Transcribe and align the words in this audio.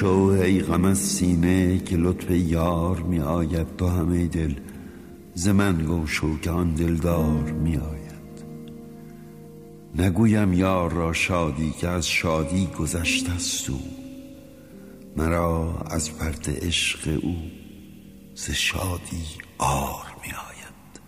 شو 0.00 0.36
ای 0.42 0.60
غم 0.60 0.84
از 0.84 0.98
سینه 0.98 1.78
که 1.78 1.96
لطف 1.96 2.30
یار 2.30 3.00
می 3.00 3.20
آید 3.20 3.76
تو 3.76 3.88
همه 3.88 4.26
دل 4.26 4.54
ز 5.34 5.48
من 5.48 5.84
گو 5.84 6.06
شو 6.06 6.38
که 6.38 6.50
آن 6.50 6.74
دلدار 6.74 7.52
می 7.52 7.76
آید. 7.76 8.44
نگویم 9.94 10.52
یار 10.52 10.92
را 10.92 11.12
شادی 11.12 11.70
که 11.70 11.88
از 11.88 12.08
شادی 12.08 12.66
گذشته 12.66 13.32
است 13.32 13.70
او 13.70 13.80
مرا 15.16 15.74
از 15.90 16.18
پرت 16.18 16.48
عشق 16.48 17.18
او 17.22 17.36
ز 18.34 18.50
شادی 18.50 19.24
آر 19.58 20.06
می 20.22 20.32
آید. 20.32 21.00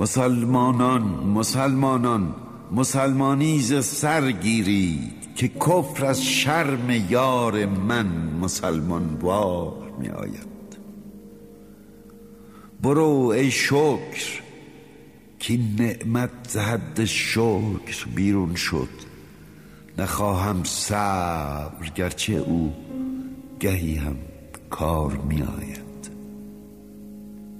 مسلمانان 0.00 1.02
مسلمانان 1.26 2.34
مسلمانی 2.72 3.58
ز 3.58 3.84
سر 3.84 4.30
گیرید. 4.30 5.21
که 5.36 5.48
کفر 5.48 6.04
از 6.06 6.24
شرم 6.24 6.90
یار 7.10 7.66
من 7.66 8.06
مسلمان 8.40 9.14
وار 9.20 9.92
می 9.98 10.08
آید 10.08 10.52
برو 12.82 13.26
ای 13.26 13.50
شکر 13.50 14.42
که 15.38 15.58
نعمت 15.78 16.30
زهد 16.48 17.04
شکر 17.04 18.06
بیرون 18.14 18.54
شد. 18.54 18.88
نخواهم 19.98 20.64
صبر 20.64 21.88
گرچه 21.94 22.32
او 22.32 22.74
گهی 23.60 23.94
هم 23.94 24.16
کار 24.70 25.12
می 25.12 25.42
آید 25.42 26.10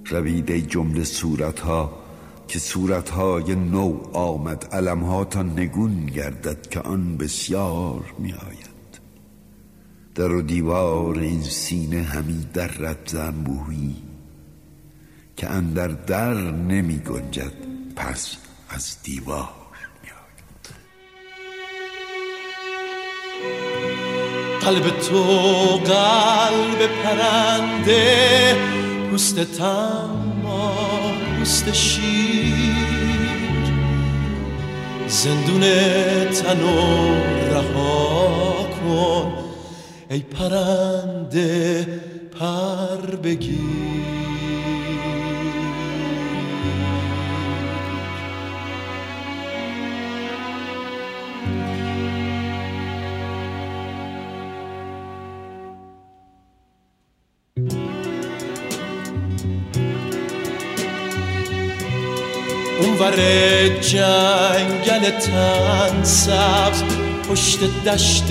روید 0.05 0.67
جمله 0.67 1.03
صورت 1.03 1.59
ها 1.59 2.02
که 2.47 2.59
صورتهای 2.59 3.55
نو 3.55 3.97
آمد 4.13 4.65
علمها 4.71 5.25
تا 5.25 5.43
نگون 5.43 6.05
گردد 6.05 6.67
که 6.67 6.79
آن 6.79 7.17
بسیار 7.17 8.13
می 8.19 8.33
آید 8.33 8.99
در 10.15 10.31
و 10.31 10.41
دیوار 10.41 11.19
این 11.19 11.41
سینه 11.41 12.01
همی 12.01 12.47
در 12.53 12.67
رد 12.67 13.07
زنبوهی 13.07 13.95
که 15.37 15.49
اندر 15.49 15.87
در 15.87 16.33
نمی 16.51 16.99
گنجد 16.99 17.53
پس 17.95 18.37
از 18.69 18.97
دیوار 19.03 19.63
قلب 24.63 24.99
تو 24.99 25.23
قلب 25.85 26.89
پرنده 27.03 28.55
پوست 29.11 29.39
تمام 29.39 30.22
پوست 31.43 31.73
شیر. 31.73 32.63
زندون 35.07 35.61
تنو 36.29 37.15
رها 37.51 38.69
کن 38.75 39.33
ای 40.09 40.19
پرنده 40.19 41.87
پر 42.39 43.15
بگیر. 43.15 44.12
اونور 63.03 63.79
جنگل 63.79 65.09
تن 65.09 66.03
سبز 66.03 66.83
پشت 67.29 67.59
دشت 67.85 68.23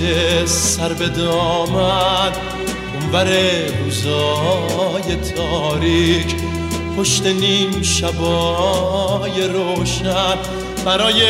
سر 0.45 0.93
به 0.93 1.07
دامن. 1.07 2.31
اونور 2.93 3.27
روزای 3.83 5.15
تاریک 5.35 6.35
پشت 6.97 7.25
نیم 7.25 7.81
شبای 7.81 9.47
روشن. 9.47 10.37
برای 10.85 11.21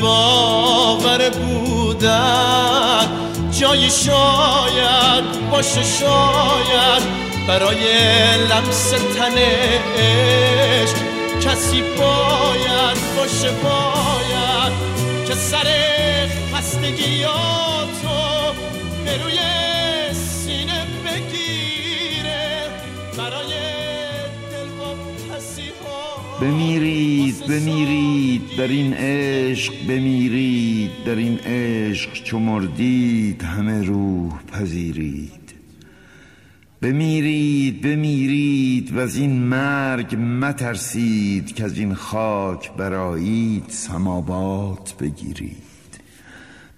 باور 0.00 1.30
بودن 1.30 3.08
جایی 3.60 3.90
شاید 3.90 5.50
باشه 5.50 5.82
شاید. 5.82 7.02
برای 7.48 7.78
لمس 8.50 8.90
تنش 8.90 11.01
کسی 11.44 11.82
باید 11.82 12.98
باشه 13.16 13.50
باید 13.50 14.72
که 15.26 15.34
سر 15.34 15.66
خستگیاتو 16.54 18.20
به 19.04 19.22
روی 19.22 19.38
سینه 20.14 20.86
بگیره. 21.04 22.68
برای 23.18 23.54
دل 24.50 24.68
ها 24.78 24.94
بمیرید 26.40 27.46
بمیرید 27.46 28.42
در 28.58 28.68
این 28.68 28.94
عشق 28.94 29.72
بمیرید 29.88 30.90
در 31.06 31.16
این 31.16 31.38
عشق 31.38 32.12
چو 32.12 32.38
مردید 32.38 33.42
همه 33.42 33.82
روح 33.82 34.42
پذیرید. 34.52 35.41
بمیرید 36.82 37.82
بمیرید 37.82 38.96
و 38.96 38.98
از 38.98 39.16
این 39.16 39.42
مرگ 39.42 40.16
مترسید 40.16 41.54
که 41.54 41.64
از 41.64 41.78
این 41.78 41.94
خاک 41.94 42.72
برایید 42.72 43.64
سماوات 43.68 44.94
بگیرید. 45.00 45.56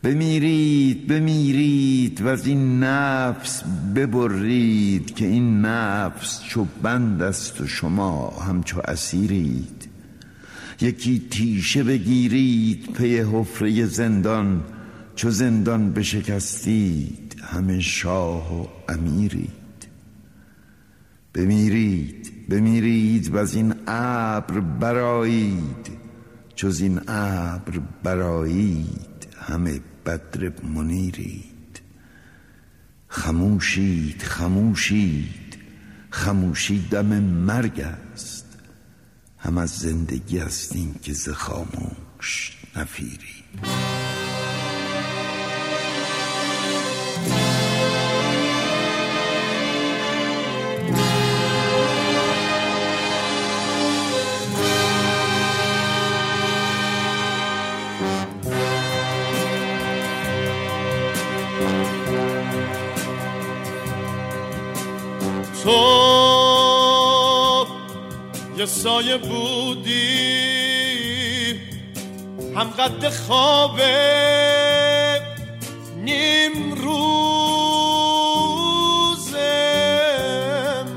بمیرید 0.03 1.07
بمیرید 1.07 2.23
و 2.23 2.29
از 2.29 2.47
این 2.47 2.83
نفس 2.83 3.63
ببرید 3.97 5.15
که 5.15 5.27
این 5.27 5.61
نفس 5.61 6.43
چو 6.43 6.67
بند 6.83 7.23
است 7.23 7.61
و 7.61 7.67
شما 7.67 8.31
همچو 8.31 8.81
اسیرید. 8.85 9.89
یکی 10.81 11.23
تیشه 11.31 11.85
بگیرید 11.85 12.93
پی 12.93 13.19
حفره 13.19 13.85
زندان 13.85 14.65
چو 15.17 15.31
زندان 15.31 15.93
بشکستید 15.93 17.37
همه 17.43 17.81
شاه 17.81 18.63
و 18.63 18.67
امیرید. 18.89 19.64
بمیرید 21.35 22.49
بمیرید 22.49 23.35
و 23.35 23.37
از 23.37 23.55
این 23.55 23.75
ابر 23.87 24.61
برایید 24.61 25.99
جز 26.57 26.81
این 26.81 27.01
ابر 27.09 27.81
برایید 28.03 29.29
همه 29.37 29.81
بدر 30.07 30.53
منیرید. 30.75 31.81
خموشید 33.09 34.23
خموشید 34.23 35.59
خموشی 36.11 36.89
دم 36.91 37.07
مرگ 37.21 37.81
است. 37.81 38.45
هم 39.39 39.59
از 39.59 39.71
زندگی 39.71 40.39
هستیم 40.39 40.95
که 41.03 41.13
ز 41.13 41.29
خاموش 41.29 42.57
نفیرید 42.77 44.04
یه 68.65 68.71
سایه 68.71 69.17
بودی. 69.17 70.01
هم 72.57 72.71
قد 72.71 73.09
خواب 73.09 73.81
نیم 76.05 76.75
روز 76.75 77.75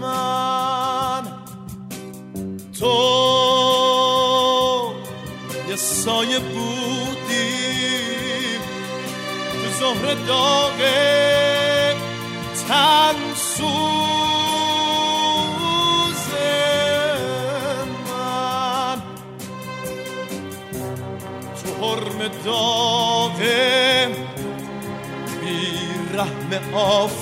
من. 0.02 1.24
تو 2.80 2.96
یه 5.70 5.76
سایه 5.76 6.40
بودی. 6.40 7.58
تو 9.52 9.70
ظهر 9.80 10.14
داغ 10.28 10.67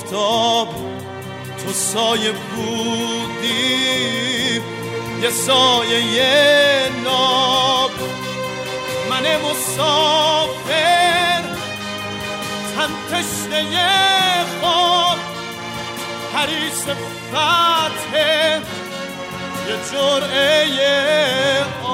آفتاب 0.06 0.68
تو 1.58 1.72
سایه 1.72 2.32
بودی 2.32 3.76
یه 5.22 5.30
سایه 5.30 6.88
ناب. 7.04 7.90
من 9.10 9.36
مسافر 9.36 11.42
تن 12.76 12.90
تشنه 13.10 14.44
خواب 14.60 15.18
حریص 16.34 16.82
فتح 17.32 18.12
یه 19.68 19.76
جرعه 19.92 21.85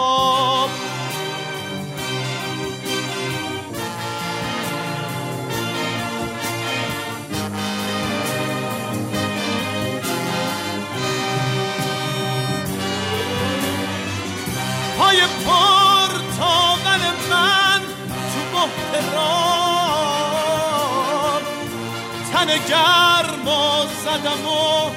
گرم 22.59 23.49
و 23.49 23.87
زدم 24.05 24.47
و 24.47 24.91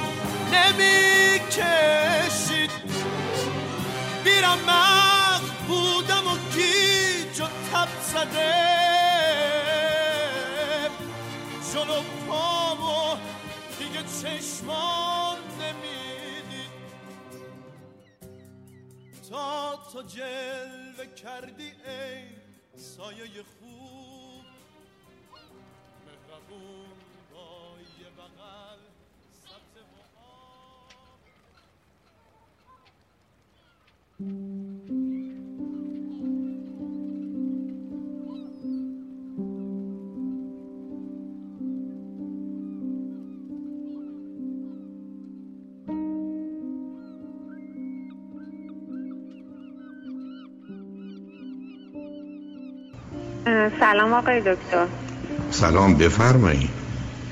نمی 0.52 1.40
کشید 1.40 2.72
بیرم 4.24 4.60
بودم 5.68 6.28
و 6.28 6.38
گیج 6.54 7.42
و 7.42 7.46
تب 7.46 7.88
زده. 8.02 8.56
جلو 11.74 12.02
پام 12.28 12.82
و 12.82 13.18
دیگه 13.80 14.04
چشمان 14.04 15.38
نمی‌دید. 15.38 16.72
تا 19.30 19.76
تو 19.94 20.02
جلوه 20.02 21.06
کردی 21.24 21.64
ای 21.64 22.24
سایه 22.78 23.44
خوب. 23.60 24.46
مهربون. 26.06 27.05
بغل 28.30 28.80
سبز 29.32 29.76
و 29.78 30.20
آب 30.20 31.20
سلام 53.80 54.14
آقای 54.14 54.42
دکتر. 54.42 54.88
سلام 55.52 55.96
بفرمایید. 55.98 56.85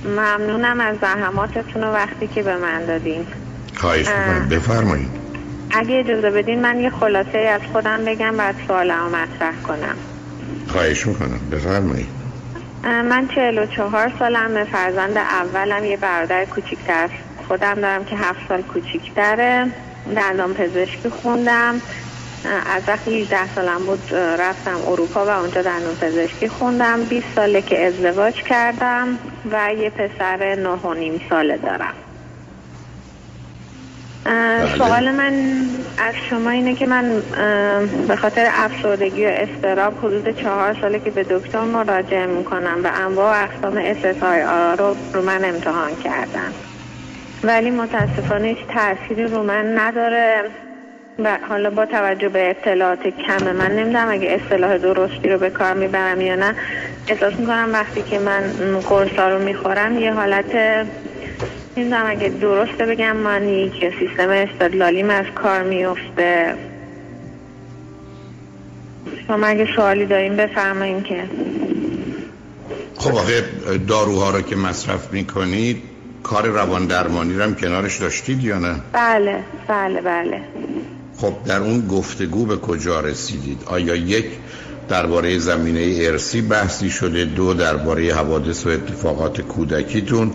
ممنونم 0.05 0.79
از 0.79 0.97
زحماتتون 1.01 1.83
و 1.83 1.91
وقتی 1.91 2.27
که 2.27 2.43
به 2.43 2.57
من 2.57 2.85
دادین. 2.85 3.25
خواهش 3.75 4.07
می‌کنم. 4.07 4.49
بفرمایید. 4.49 5.09
اگه 5.71 5.95
اجازه 5.95 6.29
بدین 6.29 6.61
من 6.61 6.79
یه 6.79 6.89
خلاصه 6.89 7.37
از 7.37 7.61
خودم 7.71 8.05
بگم 8.05 8.37
بعد 8.37 8.55
سوالمو 8.67 9.09
مطرح 9.09 9.61
کنم. 9.63 9.95
خواهش 10.67 11.07
می‌کنم. 11.07 11.39
بفرمایید. 11.51 12.07
من 12.83 13.27
44 13.35 14.13
سالم 14.19 14.65
فرزند 14.65 15.17
اولم 15.17 15.85
یه 15.85 15.97
برادر 15.97 16.45
کوچیکتر. 16.45 17.09
خودم 17.47 17.73
دارم 17.73 18.05
که 18.05 18.15
هفت 18.15 18.39
سال 18.49 18.61
کوچیکتره. 18.61 19.67
دندان 20.15 20.53
پزشکی 20.53 21.09
خوندم. 21.09 21.81
از 22.45 22.83
وقتی 22.87 23.21
18 23.21 23.55
سالم 23.55 23.85
بود 23.85 24.13
رفتم 24.15 24.77
اروپا 24.87 25.25
و 25.25 25.29
اونجا 25.29 25.61
دندان 25.61 25.95
پزشکی 25.95 26.49
خوندم. 26.49 27.03
20 27.03 27.27
ساله 27.35 27.61
که 27.61 27.85
ازدواج 27.85 28.33
کردم 28.33 29.19
و 29.51 29.73
یه 29.73 29.89
پسر 29.89 30.55
نه 30.55 30.69
و 30.69 30.93
نیم 30.93 31.21
ساله 31.29 31.57
دارم. 31.57 31.93
بله. 34.23 34.77
سوال 34.77 35.11
من 35.11 35.33
از 35.97 36.15
شما 36.29 36.49
اینه 36.49 36.75
که 36.75 36.85
من 36.85 37.21
به 38.07 38.15
خاطر 38.15 38.49
افسردگی 38.51 39.25
و 39.25 39.29
استراب 39.29 39.97
حدود 39.97 40.41
چهار 40.41 40.77
ساله 40.81 40.99
که 40.99 41.11
به 41.11 41.23
دکتر 41.23 41.61
مراجعه 41.61 42.25
می‌کنم 42.25 42.77
و 42.83 42.91
انواع 43.05 43.43
و 43.43 43.47
اقسام 43.47 43.93
SSIR 43.93 44.79
رو 44.79 44.95
رو 45.13 45.21
من 45.21 45.45
امتحان 45.45 45.95
کردم. 46.03 46.53
ولی 47.43 47.71
متاسفانه 47.71 48.47
هیچ 48.47 48.67
تأثیری 48.67 49.23
رو 49.23 49.43
من 49.43 49.79
نداره. 49.79 50.43
و 51.19 51.37
حالا 51.49 51.69
با 51.69 51.85
توجه 51.85 52.29
به 52.29 52.49
اطلاعات 52.49 53.07
کم 53.07 53.51
من 53.51 53.71
نمی‌دونم 53.71 54.09
اگه 54.09 54.39
اصطلاح 54.41 54.77
درستی 54.77 55.29
رو 55.29 55.37
به 55.37 55.49
کار 55.49 55.73
می‌برم 55.73 56.21
یا 56.21 56.35
نه 56.35 56.55
احساس 57.07 57.33
می‌کنم 57.33 57.69
وقتی 57.73 58.01
که 58.01 58.19
من 58.19 58.53
قرصا 58.89 59.29
رو 59.29 59.43
می‌خورم 59.43 59.97
یه 59.97 60.13
حالت 60.13 60.55
نمی‌دونم 61.77 62.05
اگه 62.07 62.29
درسته 62.29 62.85
بگم 62.85 63.15
من 63.15 63.49
یک 63.49 63.93
سیستم 63.99 64.29
استدلالیم 64.29 65.09
از 65.09 65.25
کار 65.35 65.63
میفته 65.63 66.55
شما 69.27 69.45
اگه 69.45 69.67
سوالی 69.75 70.05
داریم 70.05 70.35
بفرمایین 70.35 71.03
که. 71.03 71.23
خب 72.95 73.15
آخه 73.15 73.43
داروها 73.87 74.29
رو 74.29 74.41
که 74.41 74.55
مصرف 74.55 75.13
می‌کنید 75.13 75.83
کار 76.23 76.47
روان 76.47 76.85
درمانی 76.85 77.33
رو 77.33 77.43
هم 77.43 77.55
کنارش 77.55 77.97
داشتید 77.97 78.43
یا 78.43 78.59
نه؟ 78.59 78.75
بله 78.93 79.39
بله 79.67 80.01
بله. 80.01 80.41
خب 81.17 81.33
در 81.45 81.59
اون 81.59 81.87
گفتگو 81.87 82.45
به 82.45 82.57
کجا 82.57 82.99
رسیدید؟ 82.99 83.63
آیا 83.65 83.95
یک 83.95 84.25
درباره 84.89 85.37
زمینه 85.37 85.97
ارسی 86.01 86.41
بحثی 86.41 86.89
شده 86.89 87.25
دو 87.25 87.53
درباره 87.53 88.13
حوادث 88.13 88.65
و 88.65 88.69
اتفاقات 88.69 89.41
کودکیتون 89.41 90.31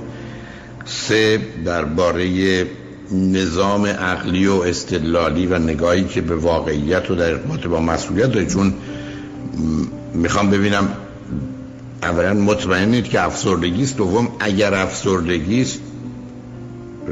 سه 0.84 1.40
درباره 1.64 2.66
نظام 3.12 3.86
عقلی 3.86 4.46
و 4.46 4.52
استدلالی 4.52 5.46
و 5.46 5.58
نگاهی 5.58 6.04
که 6.04 6.20
به 6.20 6.36
واقعیت 6.36 7.10
و 7.10 7.14
در 7.14 7.30
ارتباط 7.30 7.66
با 7.66 7.80
مسئولیت 7.80 8.32
داره 8.32 8.46
چون 8.46 8.74
می‌خوام 10.14 10.50
ببینم 10.50 10.88
اولا 12.02 12.34
مطمئنید 12.34 13.04
که 13.04 13.20
افسردگی 13.20 13.82
است 13.82 13.96
دوم 13.96 14.28
اگر 14.40 14.74
افسردگی 14.74 15.66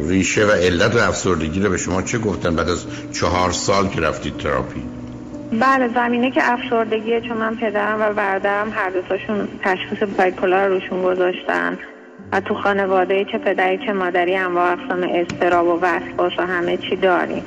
ریشه 0.08 0.46
و 0.46 0.50
علت 0.50 0.96
افسردگی 0.96 1.60
رو 1.60 1.70
به 1.70 1.76
شما 1.76 2.02
چه 2.02 2.18
گفتن 2.18 2.56
بعد 2.56 2.68
از 2.68 2.86
چهار 3.12 3.52
سال 3.52 3.88
که 3.88 4.00
رفتید 4.00 4.36
تراپی؟ 4.36 4.82
بله 5.52 5.88
زمینه 5.94 6.30
که 6.30 6.52
افسردگیه 6.52 7.20
چون 7.20 7.36
من 7.36 7.56
پدرم 7.56 8.00
و 8.00 8.12
برادرم 8.12 8.72
هر 8.74 8.90
دوتاشون 8.90 9.48
تشخیص 9.62 10.08
بایپولار 10.18 10.68
روشون 10.68 11.02
گذاشتن. 11.02 11.78
و 12.32 12.40
تو 12.40 12.54
خانواده 12.54 13.24
چه 13.32 13.38
پدری 13.38 13.78
چه 13.86 13.92
مادری 13.92 14.36
انواع 14.36 14.72
اقسام 14.72 15.08
استراب 15.14 15.66
و 15.66 15.80
وسواس 15.82 16.32
و 16.38 16.42
همه 16.42 16.76
چی 16.76 16.96
داریم. 16.96 17.42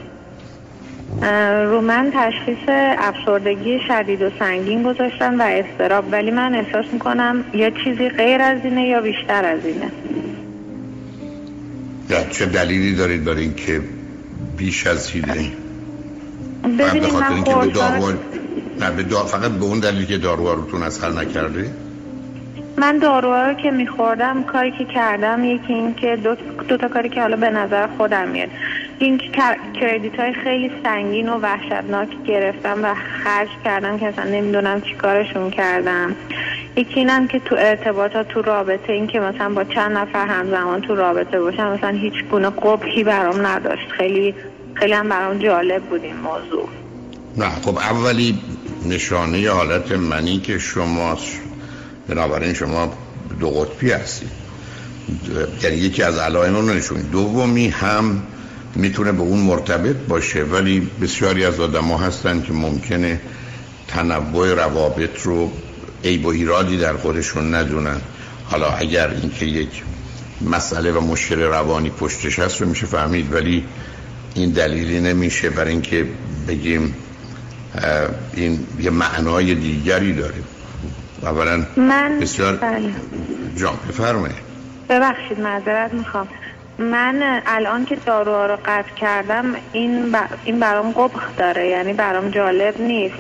رو 1.66 1.82
من 1.82 2.12
تشخیص 2.14 2.70
افسردگی 2.98 3.80
شدید 3.88 4.22
و 4.22 4.30
سنگین 4.40 4.84
گذاشتن 4.84 5.42
و 5.42 5.44
استراب. 5.44 6.06
ولی 6.12 6.32
من 6.32 6.56
احساس 6.56 6.86
می‌کنم 6.94 7.46
یا 7.54 7.70
چیزی 7.70 8.10
غیر 8.10 8.42
از 8.42 8.60
اینه 8.64 8.88
یا 8.88 9.02
بیشتر 9.02 9.46
از 9.46 9.66
اینه. 9.66 9.92
یا 12.10 12.24
چه 12.24 12.46
دلیلی 12.46 12.96
دارید 12.96 13.24
برای 13.24 13.42
اینکه 13.42 13.82
بیش 14.58 14.88
از 14.88 15.12
فقط 15.12 15.26
به 16.64 16.84
ببینید 16.86 17.10
خاطر 17.10 17.30
من 17.30 17.34
اینکه 17.36 17.56
به 17.56 17.66
قرصا 17.66 17.90
دارو 17.90 18.18
نه 18.80 18.92
به 18.92 19.04
دار... 19.04 19.26
فقط 19.26 19.52
به 19.52 19.66
اون 19.66 19.80
دلیل 19.80 20.06
که 20.06 20.18
داروها 20.18 20.54
روتون 20.54 20.84
اثر 20.84 21.10
نکرده؟ 21.10 21.72
من 22.78 22.98
داروها 22.98 23.48
رو 23.48 23.54
که 23.54 23.72
میخوردم 23.72 24.44
کاری 24.44 24.72
که 24.72 24.86
کردم 24.86 25.44
یکی 25.44 25.74
این 25.74 25.94
که 25.96 26.16
دو, 26.16 26.36
دو 26.68 26.78
تا 26.78 26.88
کاری 26.88 27.10
که 27.10 27.22
حالا 27.22 27.36
به 27.36 27.50
نظر 27.50 27.88
خودم 27.88 28.28
میاد. 28.28 28.50
این 29.00 29.18
که 29.18 29.28
کر- 29.28 29.58
کردیت 29.82 30.20
های 30.20 30.34
خیلی 30.34 30.72
سنگین 30.84 31.30
و 31.30 31.40
وحشتناک 31.40 32.10
گرفتم 32.28 32.80
و 32.84 32.94
خرج 33.24 33.50
کردم 33.64 34.00
که 34.00 34.08
اصلا 34.08 34.24
نمی‌دونم 34.24 34.82
چی 34.82 34.96
کارشون 34.96 35.52
کردم. 35.52 36.16
یکی 36.80 37.00
اینم 37.00 37.28
که 37.28 37.40
تو 37.40 37.56
ارتباطات 37.60 38.28
تو 38.28 38.42
رابطه 38.42 38.94
این 38.94 39.08
که 39.08 39.20
مثلا 39.20 39.50
با 39.50 39.64
چند 39.64 39.98
نفر 39.98 40.28
همزمان 40.28 40.82
تو 40.82 40.96
رابطه 40.96 41.40
باشم 41.40 41.68
مثلا 41.68 41.90
هیچ 41.90 42.14
گونه 42.32 42.50
قبحی 42.50 43.04
برام 43.04 43.46
نداشت. 43.46 43.90
خیلی 43.98 44.36
خیلی 44.74 44.94
هم 44.94 45.10
برام 45.10 45.38
جالب 45.38 45.84
بود 45.84 46.04
این 46.04 46.16
موضوع. 46.16 46.70
نه 47.38 47.50
خب 47.50 47.78
اولی 47.78 48.40
نشانه 48.86 49.50
حالت 49.50 49.92
منی 49.92 50.40
که 50.40 50.60
شماست 50.60 51.40
بنابراین 52.08 52.54
شما 52.54 52.94
دو 53.40 53.50
قطبی 53.50 53.92
هستید. 53.92 54.30
یعنی 55.64 55.76
یکی 55.76 56.04
از 56.04 56.18
علائم 56.18 56.56
رو 56.56 56.62
نشونید 56.62 57.12
دومی 57.12 57.68
هم 57.68 58.24
می‌تونه 58.76 59.12
به 59.12 59.22
اون 59.22 59.40
مرتبط 59.40 59.96
باشه 59.96 60.44
ولی 60.44 60.90
بسیاری 61.02 61.46
از 61.46 61.60
آدم 61.60 61.84
ها 61.84 61.98
هستن 61.98 62.42
که 62.42 62.54
ممکنه 62.54 63.20
تنوع 63.88 64.54
روابط 64.54 65.22
رو 65.22 65.52
عیب 66.04 66.26
و 66.26 66.30
ایرادی 66.30 66.78
در 66.78 66.94
خودشون 66.94 67.56
ندونن. 67.56 68.02
حالا 68.46 68.70
اگر 68.72 69.10
اینکه 69.10 69.46
یک 69.46 69.84
مسئله 70.42 70.92
و 70.92 71.02
مشکل 71.02 71.42
روانی 71.42 71.90
پشتش 71.90 72.40
هست 72.40 72.62
رو 72.62 72.70
میشه 72.70 72.86
فهمید 72.86 73.34
ولی 73.34 73.66
این 74.36 74.50
دلیلی 74.50 75.02
نمیشه 75.02 75.50
برای 75.50 75.72
اینکه 75.72 76.06
بگیم 76.48 76.96
این 78.34 78.68
یه 78.80 78.90
معنای 78.90 79.56
دیگری 79.56 80.14
داره. 80.14 80.36
اولا 81.22 81.66
من 81.78 82.20
بسیار 82.22 82.56
بله. 82.56 82.94
جان 83.58 83.74
بفرمایید. 83.90 84.36
ببخشید 84.90 85.40
معذرت 85.40 85.94
می‌خوام. 85.94 86.28
من 86.80 87.42
الان 87.46 87.86
که 87.86 87.96
داروها 87.96 88.46
رو 88.46 88.58
قطع 88.66 88.94
کردم 88.96 89.56
این, 89.74 90.16
این 90.46 90.60
برام 90.60 90.92
قبخ 90.92 91.38
داره 91.38 91.68
یعنی 91.68 91.94
برام 91.94 92.30
جالب 92.30 92.82
نیست. 92.82 93.16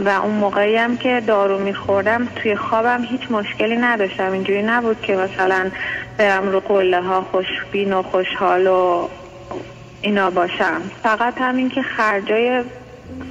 و 0.00 0.08
اون 0.08 0.34
موقعی 0.34 0.76
هم 0.76 0.96
که 0.96 1.22
دارو 1.26 1.58
میخوردم 1.58 2.28
توی 2.36 2.56
خوابم 2.56 3.04
هیچ 3.04 3.20
مشکلی 3.30 3.76
نداشتم. 3.76 4.32
اینجوری 4.32 4.62
نبود 4.62 5.00
که 5.02 5.16
مثلا 5.16 5.70
برم 6.18 6.48
رو 6.48 6.60
قله 6.60 7.02
ها 7.02 7.26
خوشبین 7.30 7.92
و 7.92 8.02
خوشحال 8.02 8.66
و 8.66 9.08
اینا 10.02 10.30
باشم. 10.30 10.80
فقط 11.02 11.34
همین 11.38 11.68
که 11.70 11.82
خرجای 11.82 12.62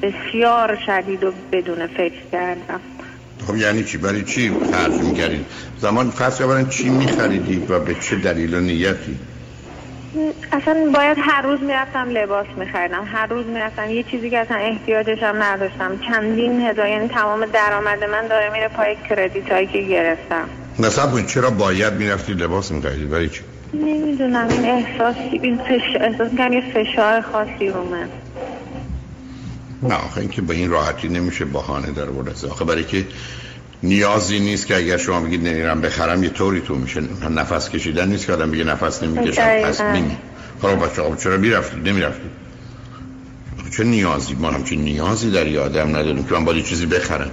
بسیار 0.02 0.78
شدید 0.86 1.24
و 1.24 1.32
بدون 1.52 1.88
فکر 1.88 2.22
کردم. 2.32 2.80
خب 3.48 3.56
یعنی 3.56 3.84
چی؟ 3.84 3.98
برای 3.98 4.24
چی 4.24 4.52
خرج 4.72 4.94
می‌کردید 4.94 5.46
زمان 5.78 6.12
فصل 6.12 6.44
اولا 6.44 6.64
چی 6.64 6.90
میخریدی 6.90 7.66
و 7.70 7.80
به 7.80 7.96
چه 7.96 8.16
دلیل 8.16 8.54
و 8.54 8.60
نیتی؟ 8.60 9.18
اصلا 10.52 10.92
باید 10.94 11.18
هر 11.22 11.42
روز 11.42 11.60
می‌رفتم 11.62 12.10
لباس 12.10 12.48
میخریدم 12.58 13.04
هر 13.06 13.28
روز 13.28 13.46
می‌رفتم 13.46 13.90
یه 13.90 14.04
چیزی 14.04 14.30
که 14.30 14.40
اصلا 14.40 14.58
احتیاجشم 14.58 15.36
نداشتم. 15.40 16.00
چندین 16.08 16.62
هزار 16.62 16.88
یعنی 16.88 17.08
تمام 17.08 17.46
درآمد 17.46 18.04
من 18.04 18.28
داره 18.28 18.50
میره 18.54 18.68
پای 18.68 18.96
کردیت 19.10 19.52
هایی 19.52 19.68
که 19.68 19.82
گرفتم. 19.82 20.50
نصب 20.80 21.26
چرا 21.26 21.50
باید 21.50 21.94
می‌رفتی 21.94 22.34
لباس 22.34 22.72
میخریدی؟ 22.72 23.06
برای 23.06 23.30
چی؟ 23.30 23.42
نمی‌دونم 23.74 24.48
این 24.50 24.66
احساسی 24.66 25.40
این 25.42 25.58
فش... 25.58 25.96
احساس 26.02 26.32
کنم 26.38 26.54
یه 26.54 26.64
فشار 26.74 27.22
خاصی 27.22 27.68
رو 27.68 27.84
من. 27.84 28.10
نه 29.84 29.96
آخه 29.96 30.18
اینکه 30.18 30.42
به 30.42 30.54
این 30.54 30.70
راحتی 30.70 31.08
نمیشه 31.08 31.46
بهانه 31.46 31.92
در 31.92 32.10
ورد 32.10 32.46
آخه 32.52 32.66
برای 32.66 32.84
که 32.84 33.06
نیازی 33.84 34.40
نیست 34.40 34.68
که 34.68 34.78
اگر 34.78 34.98
شما 34.98 35.20
بگید 35.20 35.48
نمیرم 35.48 35.82
بخرم 35.82 36.24
یه 36.24 36.30
طوری 36.30 36.62
تو 36.62 36.76
میشه. 36.76 37.02
نفس 37.30 37.70
کشیدن 37.70 38.08
نیست 38.08 38.26
که 38.28 38.34
آدم 38.34 38.52
بگه 38.52 38.64
نفس 38.64 39.04
نمی‌کشم. 39.04 39.62
پس 39.62 39.82
میمی 39.82 40.18
خب 40.62 40.86
بچه 40.86 41.04
خب 41.04 41.18
چرا 41.18 41.38
می‌رفتی؟ 41.38 41.78
نمی‌رفتی. 41.78 42.30
چه 43.78 43.84
نیازی؟ 43.84 44.36
ما 44.36 44.52
هم 44.52 44.64
چه 44.64 44.76
نیازی 44.76 45.32
در 45.32 45.48
یه 45.48 45.60
آدم 45.60 45.90
نداریم 45.90 46.24
که 46.24 46.34
من 46.34 46.46
باید 46.46 46.66
چیزی 46.66 46.86
بخرم. 46.86 47.32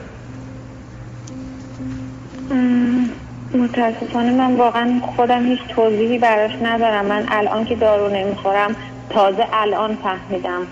متاسفانه 3.54 4.32
من 4.32 4.56
واقعا 4.56 5.00
خودم 5.16 5.46
هیچ 5.46 5.60
توضیحی 5.74 6.18
براش 6.18 6.52
ندارم. 6.62 7.06
من 7.06 7.26
الان 7.28 7.64
که 7.64 7.76
دارو 7.76 8.14
نمی‌خورم 8.16 8.76
تازه 9.10 9.44
الان 9.52 9.96
فهمیدم 9.96 10.66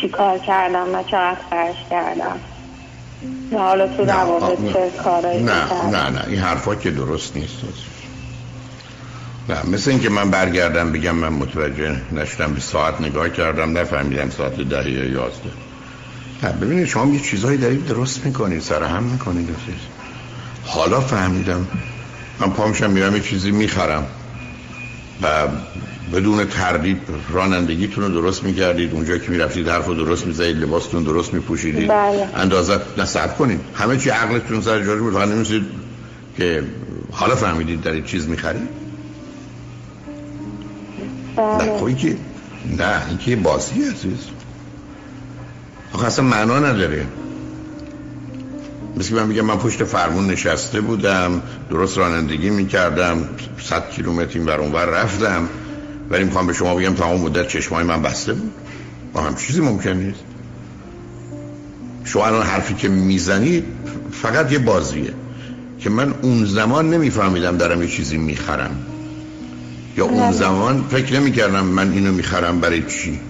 چی 0.00 0.08
کار 0.08 0.38
کردم 0.38 0.94
و 0.94 1.02
چقدر 1.02 1.38
خرش 1.50 1.76
کردم. 1.90 2.40
حالا 3.52 3.96
تو 3.96 4.04
روابط 4.04 4.72
چه 4.72 4.90
کارایی 5.04 5.42
نه 5.42 5.72
نه 5.90 6.10
نه. 6.10 6.24
این 6.28 6.38
حرفا 6.38 6.74
که 6.74 6.90
درست 6.90 7.36
نیست. 7.36 7.54
نه 9.48 9.66
مثل 9.66 9.90
اینکه 9.90 10.08
من 10.08 10.30
برگردم 10.30 10.92
بگم 10.92 11.14
من 11.14 11.28
متوجه 11.28 11.96
نشدم 12.12 12.52
به 12.54 12.60
ساعت 12.60 13.00
نگاه 13.00 13.28
کردم 13.28 13.78
نفهمیدم 13.78 14.30
ساعت 14.30 14.60
ده 14.60 14.90
یا 14.90 15.04
یازده. 15.04 15.50
نه 16.42 16.52
ببینید 16.52 16.86
شما 16.86 17.14
یه 17.14 17.20
چیزهایی 17.20 17.58
دارید 17.58 17.86
درست 17.86 18.26
می‌کنید 18.26 18.60
سر 18.60 18.82
هم 18.82 19.02
می‌کنید. 19.02 19.48
حالا 20.66 21.00
فهمیدم. 21.00 21.68
من 22.40 22.50
پامشم 22.50 22.90
میرم 22.90 23.16
یه 23.16 23.22
چیزی 23.22 23.50
می‌خرم. 23.50 24.06
و 25.22 25.48
بدون 26.12 26.44
تردید 26.44 26.98
رانندگیتون 27.30 28.04
رو 28.04 28.10
درست 28.20 28.44
می‌کردید. 28.44 28.92
اونجا 28.92 29.18
که 29.18 29.30
می‌رفتید 29.30 29.68
حرف 29.68 29.86
رو 29.86 29.94
درست 29.94 30.26
می‌زدید 30.26 30.56
لباستون 30.56 31.02
درست 31.02 31.34
میپوشیدید. 31.34 31.88
بله. 31.88 32.28
اندازت 32.36 32.98
نصب 32.98 33.36
کنید. 33.36 33.60
همه 33.74 33.96
چی 33.96 34.10
عقلتون 34.10 34.60
سر 34.60 34.84
جاری 34.84 35.00
بود. 35.00 35.14
فقط 35.14 35.28
که 36.36 36.62
حالا 37.12 37.34
فهمیدید 37.34 37.82
در 37.82 38.00
چیز 38.00 38.28
می‌خرید؟ 38.28 38.68
بله. 41.36 41.64
نه 41.64 41.78
خب 41.78 41.96
که 41.96 42.16
نه 42.78 43.08
این 43.08 43.18
که 43.18 43.36
بازی 43.36 43.82
عزیز. 43.82 44.18
آخه 45.92 46.06
اصلا 46.06 46.24
معنا 46.24 46.58
نداره. 46.58 47.06
مثل 48.96 49.14
من 49.14 49.28
بگم 49.28 49.42
من 49.42 49.56
پشت 49.56 49.84
فرمون 49.84 50.26
نشسته 50.26 50.80
بودم 50.80 51.42
درست 51.70 51.98
رانندگی 51.98 52.50
می‌کردم 52.50 53.28
صد 53.62 53.90
کیلومتر 53.90 54.38
این 54.38 54.48
اونور 54.48 54.84
رفتم. 54.84 55.48
ولی 56.10 56.24
می‌خوام 56.24 56.46
به 56.46 56.52
شما 56.52 56.74
بگم 56.74 56.94
تمام 56.94 57.20
مدت 57.20 57.48
چشمای 57.48 57.84
من 57.84 58.02
بسته 58.02 58.32
بود. 58.32 58.52
با 59.12 59.20
هم 59.20 59.34
چیزی 59.34 59.60
ممکن 59.60 59.90
نیست. 59.90 60.20
شما 62.04 62.26
الان 62.26 62.46
حرفی 62.46 62.74
که 62.74 62.88
می‌زنید 62.88 63.64
فقط 64.12 64.52
یه 64.52 64.58
بازیه 64.58 65.14
که 65.78 65.90
من 65.90 66.14
اون 66.22 66.44
زمان 66.44 66.90
نمیفهمیدم 66.90 67.56
دارم 67.56 67.82
یه 67.82 67.88
چیزی 67.88 68.16
می‌خرم. 68.16 68.86
یا 69.96 70.04
اون 70.04 70.20
بله. 70.20 70.32
زمان 70.32 70.84
فکر 70.90 71.20
نمی‌کردم 71.20 71.64
من 71.64 71.92
اینو 71.92 72.12
می‌خرم 72.12 72.60
برای 72.60 72.82
چی. 72.82 73.20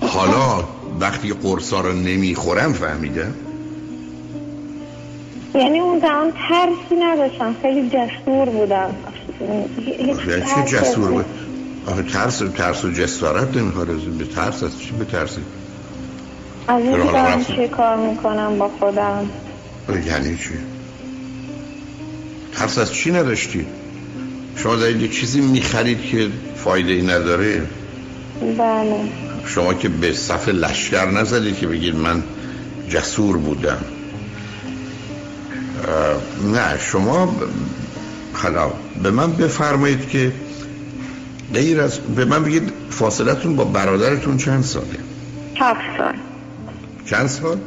حالا 0.00 0.64
وقتی 1.00 1.32
قرصا 1.32 1.80
رو 1.80 1.92
نمی‌خورم 1.92 2.72
فهمیدم. 2.72 3.34
یعنی 5.54 5.78
اون 5.78 6.00
زمان 6.00 6.32
ترسی 6.48 7.00
نداشتم. 7.00 7.54
خیلی 7.62 7.88
جسور 7.88 8.44
بودم. 8.44 8.94
یعنی 10.28 10.42
چه 10.54 10.76
جسور 10.76 11.10
بود؟ 11.10 11.24
آخه 11.86 12.02
ترس 12.02 12.38
ترس 12.38 12.84
و 12.84 12.90
جسارت 12.90 13.56
نمی‌خواد 13.56 13.86
به 13.86 14.24
ترس 14.24 14.62
از 14.62 14.80
چی؟ 14.80 14.90
به 14.98 15.04
ترسی. 15.04 15.40
از 16.68 16.82
این 16.82 16.96
دارم 16.96 17.44
چه 17.44 17.68
کار 17.68 17.96
می‌کنم 17.96 18.58
با 18.58 18.70
خودم؟ 18.80 19.30
یعنی 20.06 20.36
چی؟ 20.36 20.50
ترس 22.54 22.78
از 22.78 22.92
چی 22.92 23.12
نداشتی؟ 23.12 23.66
شما 24.56 24.76
دارید 24.76 25.02
یه 25.02 25.08
چیزی 25.08 25.40
می‌خرید 25.40 26.02
که 26.02 26.28
فایده 26.56 26.92
ای 26.92 27.02
نداره؟ 27.02 27.62
بله. 28.58 29.00
شما 29.46 29.74
که 29.74 29.88
به 29.88 30.12
صف 30.12 30.48
لشکر 30.48 31.10
نزدید 31.10 31.58
که 31.58 31.66
بگید 31.66 31.96
من 31.96 32.22
جسور 32.88 33.36
بودم. 33.36 33.78
نه 36.42 36.78
شما 36.78 37.36
حالا 38.32 38.70
به 39.02 39.10
من 39.10 39.32
بفرمایید 39.32 40.08
که 40.08 40.32
غیر 41.54 41.80
از 41.80 42.00
به 42.00 42.24
من 42.24 42.44
بگید 42.44 42.72
فاصلتون 42.90 43.56
با 43.56 43.64
برادرتون 43.64 44.36
چند 44.36 44.64
ساله؟ 44.64 44.86
هفت 45.56 45.80
سال. 45.98 46.14
چند 47.06 47.26
سال؟ 47.26 47.58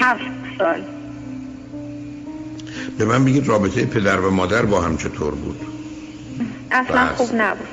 هفت 0.00 0.22
سال. 0.58 0.82
به 2.98 3.04
من 3.04 3.24
بگید 3.24 3.48
رابطه 3.48 3.86
پدر 3.86 4.20
و 4.20 4.30
مادر 4.30 4.62
با 4.62 4.80
هم 4.80 4.96
چطور 4.96 5.34
بود؟ 5.34 5.60
اصلا 6.70 7.06
خوب 7.06 7.34
نبود. 7.34 7.68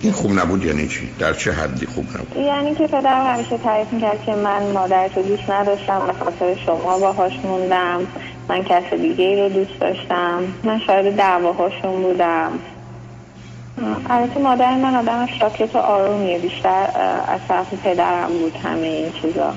این 0.00 0.12
خوب 0.12 0.38
نبود 0.38 0.64
یعنی 0.64 0.88
چی؟ 0.88 1.10
در 1.18 1.32
چه 1.32 1.52
حدی 1.52 1.86
خوب 1.86 2.04
نبود؟ 2.10 2.36
یعنی 2.36 2.74
که 2.74 2.86
پدر 2.86 3.34
همیشه 3.34 3.58
تعریف 3.58 3.92
می‌کرد 3.92 4.24
که 4.26 4.34
من 4.34 4.62
مادر 4.62 5.08
رو 5.16 5.22
دوست 5.22 5.50
نداشتم 5.50 6.06
به 6.06 6.12
خاطر 6.24 6.56
شما 6.66 6.98
باهاش 6.98 7.32
موندم 7.44 8.06
من 8.48 8.64
کس 8.64 8.92
دیگه 8.92 9.24
ای 9.24 9.42
رو 9.42 9.48
دوست 9.48 9.80
داشتم 9.80 10.42
من 10.64 10.80
شاید 10.86 11.16
دعواهاشون 11.16 12.02
بودم 12.02 12.52
البته 14.10 14.40
مادر 14.40 14.76
من 14.76 14.94
آدم 14.94 15.26
شاکت 15.40 15.74
و 15.74 15.78
آرومیه 15.78 16.38
بیشتر 16.38 16.90
از 17.28 17.40
طرف 17.48 17.74
پدرم 17.84 18.28
بود 18.28 18.56
همه 18.56 18.86
این 18.86 19.12
چیزا 19.22 19.54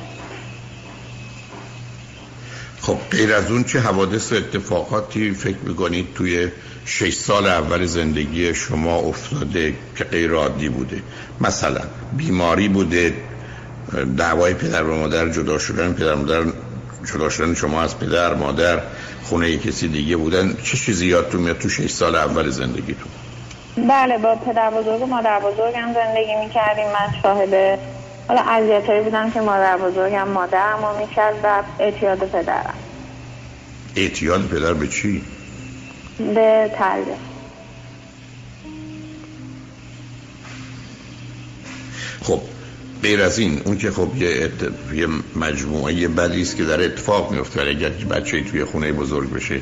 خب 2.82 2.98
غیر 3.12 3.34
از 3.34 3.52
اون 3.52 3.64
چه 3.64 3.80
حوادث 3.80 4.32
و 4.32 4.36
اتفاقاتی 4.36 5.32
فکر 5.32 5.58
می‌کنید 5.58 6.08
توی 6.16 6.50
شش 6.86 7.14
سال 7.14 7.48
اول 7.48 7.86
زندگی 7.86 8.54
شما 8.54 8.96
افتاده 8.96 9.74
که 9.96 10.04
غیر 10.04 10.32
عادی 10.32 10.70
بوده. 10.70 11.02
مثلا 11.42 11.82
بیماری 12.12 12.68
بوده 12.68 13.14
دعوای 14.18 14.54
پدر 14.54 14.84
و 14.84 14.96
مادر 15.00 15.30
جدا 15.30 15.60
شدن 15.60 15.94
پدر 15.94 16.16
مادر 16.16 16.44
جدا 17.14 17.30
شدن 17.30 17.54
شما 17.54 17.82
از 17.82 18.00
پدر 18.00 18.34
مادر 18.34 18.80
خونه 19.24 19.58
کسی 19.58 19.88
دیگه 19.88 20.18
بودن. 20.18 20.58
چه 20.64 20.78
چیزی 20.78 21.08
یادتون 21.08 21.42
میاد 21.42 21.58
تو 21.58 21.70
شش 21.70 21.90
سال 21.90 22.16
اول 22.16 22.50
زندگیتون؟ 22.50 23.12
بله 23.78 24.18
با 24.18 24.36
پدر 24.36 24.70
بزرگ 24.70 25.02
و 25.02 25.06
مادر 25.06 25.40
بزرگم 25.40 25.94
زندگی 25.94 26.36
می‌کردیم. 26.46 26.86
من 26.86 27.22
شاهد 27.24 27.80
حالا 28.28 28.42
عذیت 28.42 29.04
بودم 29.04 29.32
که 29.32 29.42
مادر 29.42 29.78
بزرگم 29.78 30.28
مادرم 30.28 30.80
رو 30.82 31.00
می‌کرد 31.00 31.36
و 31.44 31.64
اعتیاد 31.80 32.18
پدرم. 32.18 32.74
اعتیاد 33.96 34.48
پدر 34.48 34.74
به 34.74 34.88
چی؟ 34.88 35.24
به 36.18 36.72
تربیت. 36.78 37.16
خب 42.22 42.42
غیر 43.04 43.22
از 43.22 43.40
این 43.40 43.62
اون 43.66 43.78
که 43.78 43.92
خب 43.92 44.18
یه. 44.18 44.52
یه 44.94 45.08
مجموعه 45.36 46.08
بدی 46.08 46.42
است 46.42 46.58
که 46.58 46.64
در 46.64 46.86
اتفاق 46.86 47.32
میفته 47.32 47.62
اگر 47.62 47.90
بچه 47.90 48.44
توی 48.44 48.66
خونه 48.66 48.92
بزرگ 48.92 49.34
بشه 49.34 49.62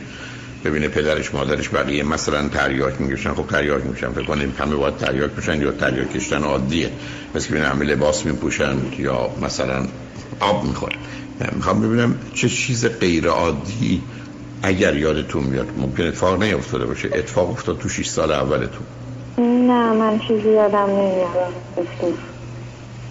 ببینه 0.66 0.88
پدرش 0.88 1.34
مادرش 1.34 1.70
بقیه 1.70 2.04
مثلا 2.04 2.48
تریاک 2.48 3.02
میگشن 3.02 3.34
خب 3.34 3.48
تریاک 3.48 3.86
میشن 3.86 4.12
فکر 4.12 4.24
کنیم 4.26 4.56
همه 4.60 4.76
باید 4.76 4.98
تریاک 4.98 5.32
میشن 5.38 5.62
یا 5.62 5.72
تریاک 5.72 6.14
کشتن 6.14 6.44
عادیه. 6.44 6.92
مثل 7.36 7.48
که 7.50 7.64
همه 7.64 7.86
لباس 7.86 8.26
میپوشن 8.26 8.78
یا 8.98 9.30
مثلا 9.42 9.88
آب 10.40 10.64
می‌خورن 10.64 10.98
می‌خوام 11.56 11.82
ببینم 11.82 12.16
چه 12.34 12.50
چیز 12.50 12.86
غیر 12.86 13.28
عادی 13.28 14.02
اگر 14.64 14.96
یادتون 14.96 15.44
میاد 15.44 15.68
ممکن 15.78 16.04
اتفاق 16.04 16.44
نیفتاده 16.44 16.86
باشه 16.86 17.10
اتفاق 17.14 17.50
افتاد 17.50 17.78
تو 17.78 17.90
6 17.90 18.08
سال 18.08 18.32
اولتون. 18.32 18.86
نه 19.38 19.94
من 19.94 20.20
چیزی 20.20 20.50
یادم 20.50 20.90
نمیاد. 20.90 21.54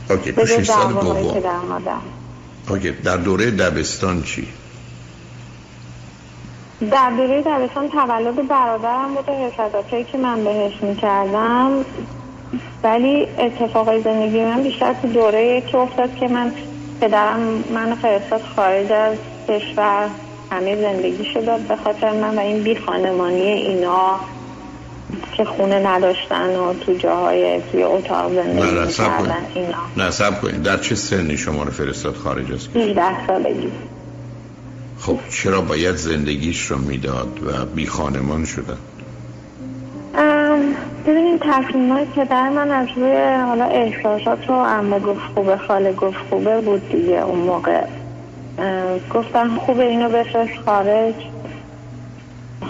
اوکی 0.09 0.33
تو 0.33 0.40
به 0.40 0.47
شش 0.47 0.57
جز 0.57 0.67
سال 0.67 0.93
دعوامایی 0.93 1.28
که 1.33 1.40
دوم 1.40 1.83
اوکی 2.69 2.90
در 2.90 3.17
دوره 3.17 3.50
دبستان 3.50 4.23
چی؟ 4.23 4.49
در 6.90 7.11
دوره 7.11 7.43
دبستان 7.43 7.88
تولد 7.88 8.49
برادرم 8.49 9.14
بوده 9.14 9.33
حساداتی 9.33 10.05
که 10.05 10.19
من 10.19 10.45
بهش 10.45 10.83
می‌کردم. 10.83 11.85
ولی 12.83 13.26
اتفاقای 13.38 14.02
زندگی 14.02 14.45
من 14.45 14.62
بیشتر 14.62 14.95
تو 15.02 15.09
دوره 15.09 15.61
که 15.61 15.78
افتاد 15.78 16.14
که 16.14 16.28
من 16.28 16.52
پدرم 17.00 17.64
من 17.75 17.95
فرستاد 17.95 18.43
خارج 18.57 18.93
از 18.93 19.17
کشور. 19.49 20.09
همه 20.50 20.76
زندگی 20.76 21.25
شد 21.25 21.61
به 21.69 21.76
خاطر 21.76 22.12
من 22.12 22.37
و 22.37 22.40
این 22.40 22.62
بی 22.62 22.76
خانمانی 22.76 23.40
اینا 23.40 24.21
که 25.37 25.45
خونه 25.45 25.87
نداشتن 25.87 26.57
و 26.57 26.75
تو 26.75 26.95
جاهای 26.95 27.61
توی 27.73 27.83
اتاق 27.83 28.35
زندگی 28.35 28.61
کنید. 28.61 29.33
اینا. 29.55 29.78
نه 29.97 30.11
سب 30.11 30.40
کنید. 30.40 30.62
در 30.62 30.76
چه 30.76 30.95
سنی 30.95 31.37
شما 31.37 31.62
رو 31.62 31.71
فرستاد 31.71 32.14
خارج 32.14 32.52
از 32.52 32.69
کشور؟ 32.69 32.83
18 32.83 33.26
سالگی. 33.26 33.73
خب 34.99 35.19
چرا 35.31 35.61
باید 35.61 35.95
زندگیش 35.95 36.67
رو 36.67 36.78
می‌داد 36.78 37.40
و 37.47 37.64
بی 37.64 37.87
خانمان 37.87 38.45
شدن 38.45 38.78
ببینید 41.07 41.40
تصمیمات 41.40 42.07
پدر 42.17 42.49
من 42.49 42.71
از 42.71 42.88
روی 42.97 43.17
حالا 43.47 43.64
احساسات 43.64 44.49
رو 44.49 44.55
عمه 44.55 44.99
گفت 44.99 45.21
خوبه 45.35 45.57
خاله 45.57 45.93
گفت 45.93 46.19
خوبه 46.31 46.61
بود 46.61 46.88
دیگه 46.88 47.23
اون 47.23 47.38
موقع. 47.38 47.85
گفتم 49.15 49.59
خوبه 49.59 49.85
اینو 49.85 50.09
بفرست 50.09 50.65
خارج. 50.67 51.15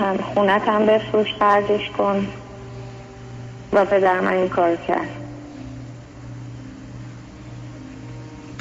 هم 0.00 0.16
خونت 0.34 0.62
هم 0.68 0.86
بفروش 0.86 1.26
خرجش 1.38 1.90
کن. 1.98 2.26
و 3.72 3.84
پدر 3.84 4.20
من 4.20 4.32
این 4.32 4.48
کار 4.48 4.76
کرد. 4.76 5.08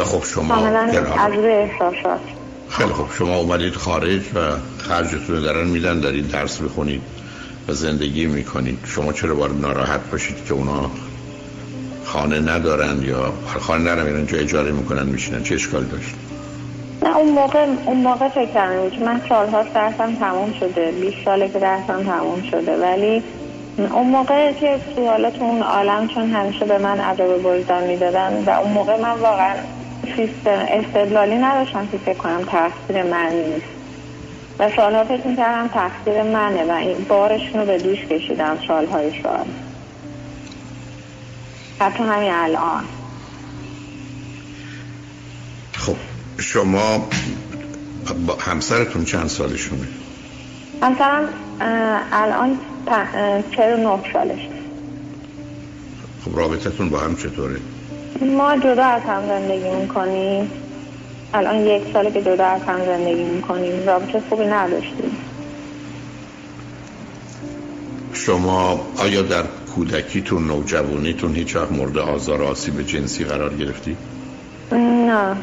خب 0.07 0.23
شما 0.23 0.55
از 0.55 1.33
روی 1.33 1.51
احساسات. 1.51 2.19
خیلی 2.69 2.93
خب 2.93 3.07
شما 3.17 3.37
اومدید 3.37 3.75
خارج 3.75 4.21
و 4.35 4.39
خرجتون 4.77 5.35
رو 5.35 5.41
دارن 5.41 5.67
میدن 5.67 5.99
دارید 5.99 6.31
درس 6.31 6.61
بخونید 6.61 7.01
و 7.67 7.73
زندگی 7.73 8.25
می‌کنید. 8.25 8.79
شما 8.85 9.13
چرا 9.13 9.35
باید 9.35 9.61
ناراحت 9.61 10.11
باشید 10.11 10.45
که 10.45 10.53
اونا 10.53 10.91
خانه 12.05 12.39
ندارن 12.39 13.01
یا 13.01 13.33
خانه 13.59 13.91
ندارن 13.91 14.25
جای 14.25 14.39
اجاره 14.39 14.71
می‌کنن 14.71 15.05
میشینن؟ 15.05 15.43
چه 15.43 15.55
اشکال 15.55 15.83
داشت؟ 15.83 16.15
نه 17.07 17.17
اون 17.17 17.29
موقع 17.29 17.65
اون 17.85 17.97
موقع 17.97 18.27
فکر 18.27 18.45
کردم 18.45 18.81
بود. 18.81 19.03
من 19.03 19.21
سالها 19.29 19.63
درسم 19.63 20.15
تموم 20.15 20.53
شده 20.59 20.91
20 20.91 21.17
ساله 21.25 21.49
که 21.49 21.59
درسم 21.59 22.03
تموم 22.03 22.41
شده 22.51 22.77
ولی 22.77 23.23
اون 23.77 24.07
موقع 24.07 24.51
که 24.51 24.79
تو 24.95 25.43
اون 25.43 25.61
عالم 25.61 26.07
چون 26.07 26.29
همیشه 26.31 26.65
به 26.65 26.77
من 26.77 26.99
عذاب 26.99 27.45
وجدان 27.45 27.83
می‌دادن 27.83 28.43
و 28.45 28.49
اون 28.49 28.71
موقع 28.71 29.01
من 29.01 29.13
واقعا 29.13 29.55
سیستم 30.15 30.65
استدلالی 30.69 31.35
نداشتم 31.35 31.87
که 31.87 31.97
فکر 31.97 32.17
کنم 32.17 32.41
تقصیر 32.41 33.03
من 33.03 33.31
نیست 33.31 33.67
و 34.59 34.69
سالها 34.75 35.03
فکر 35.03 35.27
می‌کردم 35.27 35.67
تقصیر 35.67 36.23
منه 36.23 36.63
و 36.63 36.71
این 36.71 37.05
بارشون 37.09 37.59
رو 37.59 37.65
به 37.65 37.77
دوش 37.77 38.05
کشیدم 38.05 38.57
سالهای 38.67 39.11
سال 39.23 39.45
حتی 41.79 42.03
همین 42.03 42.31
الان 42.31 42.83
خب 45.73 45.95
شما 46.39 47.07
با 48.27 48.35
همسرتون 48.39 49.05
چند 49.05 49.27
سالشونه؟ 49.27 49.87
همسرم 50.81 51.29
الان 52.11 52.57
و 52.87 53.05
نه 53.77 53.99
سالش. 54.13 54.39
خب 56.25 56.37
رابطتون 56.37 56.89
با 56.89 56.99
هم 56.99 57.15
چطوره؟ 57.15 57.59
ما 58.21 58.57
جدا 58.57 58.85
از 58.85 59.01
هم 59.01 59.27
زندگی 59.27 59.69
می‌کنیم. 59.69 60.51
الان 61.33 61.55
یک 61.65 61.81
ساله 61.93 62.11
که 62.11 62.21
جدا 62.21 62.45
از 62.45 62.61
هم 62.61 62.85
زندگی 62.85 63.23
می‌کنیم. 63.23 63.87
رابطه 63.87 64.21
خوبی 64.29 64.45
نداشتیم. 64.45 65.17
شما 68.13 68.87
آیا 68.97 69.21
در 69.21 69.43
کودکیتون 69.75 70.47
نوجوانیتون 70.47 71.35
هیچ 71.35 71.55
وقت 71.55 71.71
مورد 71.71 71.97
آزار 71.97 72.41
و 72.41 72.45
آسیب 72.45 72.81
جنسی 72.81 73.23
قرار 73.23 73.53
گرفتی؟ 73.53 73.97
نه. 74.71 75.35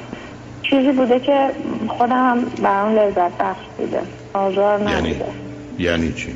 چیزی 0.70 0.92
بوده 0.92 1.20
که 1.20 1.50
خودم 1.88 2.30
هم 2.30 2.44
برام 2.62 2.98
لذت 2.98 3.38
بخش 3.38 3.64
بوده. 3.78 4.00
آزار 4.34 4.90
یعنی 4.90 5.16
یعنی 5.78 6.12
چی؟ 6.12 6.34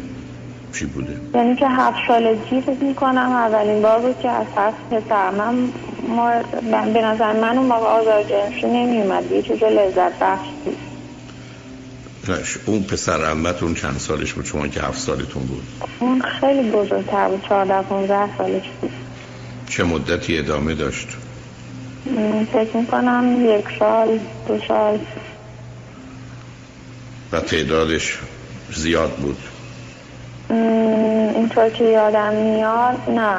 چی 0.74 0.86
بوده؟ 0.86 1.16
یعنی 1.34 1.56
که 1.56 1.68
هفت 1.68 1.98
سالگی 2.08 2.60
فکر 2.60 2.84
می‌کنم. 2.84 3.32
اولین 3.32 3.82
بار 3.82 3.98
بود 3.98 4.18
که 4.22 4.30
از 4.30 4.46
طرف 4.54 4.74
پسر 4.90 5.30
من 5.30 5.54
ما 6.08 6.30
به 6.94 7.02
نظر 7.02 7.32
من 7.32 7.58
اون 7.58 7.66
موقع 7.66 7.86
آزار 7.86 8.22
جنسی 8.22 8.66
نمیومد 8.66 9.32
یه 9.32 9.42
چیز 9.42 9.62
لذت 9.62 10.18
بخش 10.18 10.48
بود. 10.64 10.76
اون 12.66 12.82
پسر 12.82 13.24
عمتون 13.24 13.74
چند 13.74 13.96
سالش 13.98 14.32
بود؟ 14.32 14.44
شما 14.44 14.68
که 14.68 14.80
هفت 14.80 14.98
سالتون 14.98 15.42
بود. 15.42 15.62
اون 15.98 16.20
خیلی 16.20 16.70
بزرگتر 16.70 17.28
بود. 17.28 17.44
چهارده 17.48 17.82
پونزده 17.82 18.36
سالش 18.38 18.64
بود. 18.80 18.90
چه 19.68 19.84
مدتی 19.84 20.38
ادامه 20.38 20.74
داشت؟ 20.74 21.08
م، 22.06 22.44
فکر 22.44 22.76
می‌کنم 22.76 23.36
یک 23.44 23.64
سال 23.78 24.18
دو 24.48 24.58
سال 24.68 24.98
و 27.32 27.40
تعدادش 27.40 28.18
زیاد 28.74 29.10
بود 29.10 29.38
اینطور 31.34 31.70
که 31.70 31.84
یادم 31.84 32.34
میاد 32.34 33.10
نه 33.10 33.38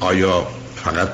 آیا 0.00 0.46
فقط 0.74 1.08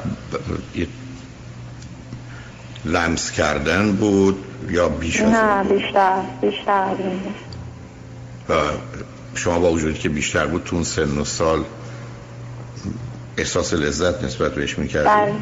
لمس 2.84 3.30
کردن 3.30 3.92
بود 3.92 4.44
یا 4.68 4.88
بیش 4.88 5.20
از 5.20 5.32
نه؟ 5.32 5.64
بیشتر 5.64 6.22
بیشتر 6.40 6.94
بود. 6.94 7.34
و 8.48 8.54
شما 9.34 9.58
با 9.58 9.72
وجودی 9.72 9.98
که 9.98 10.08
بیشتر 10.08 10.46
بود 10.46 10.64
تو 10.64 10.76
اون 10.76 10.84
سن 10.84 11.18
و 11.18 11.24
سال 11.24 11.64
احساس 13.40 13.74
لذت 13.74 14.24
نسبت 14.24 14.54
بهش 14.54 14.74
بله 14.74 14.82
می‌کردی؟ 14.82 15.32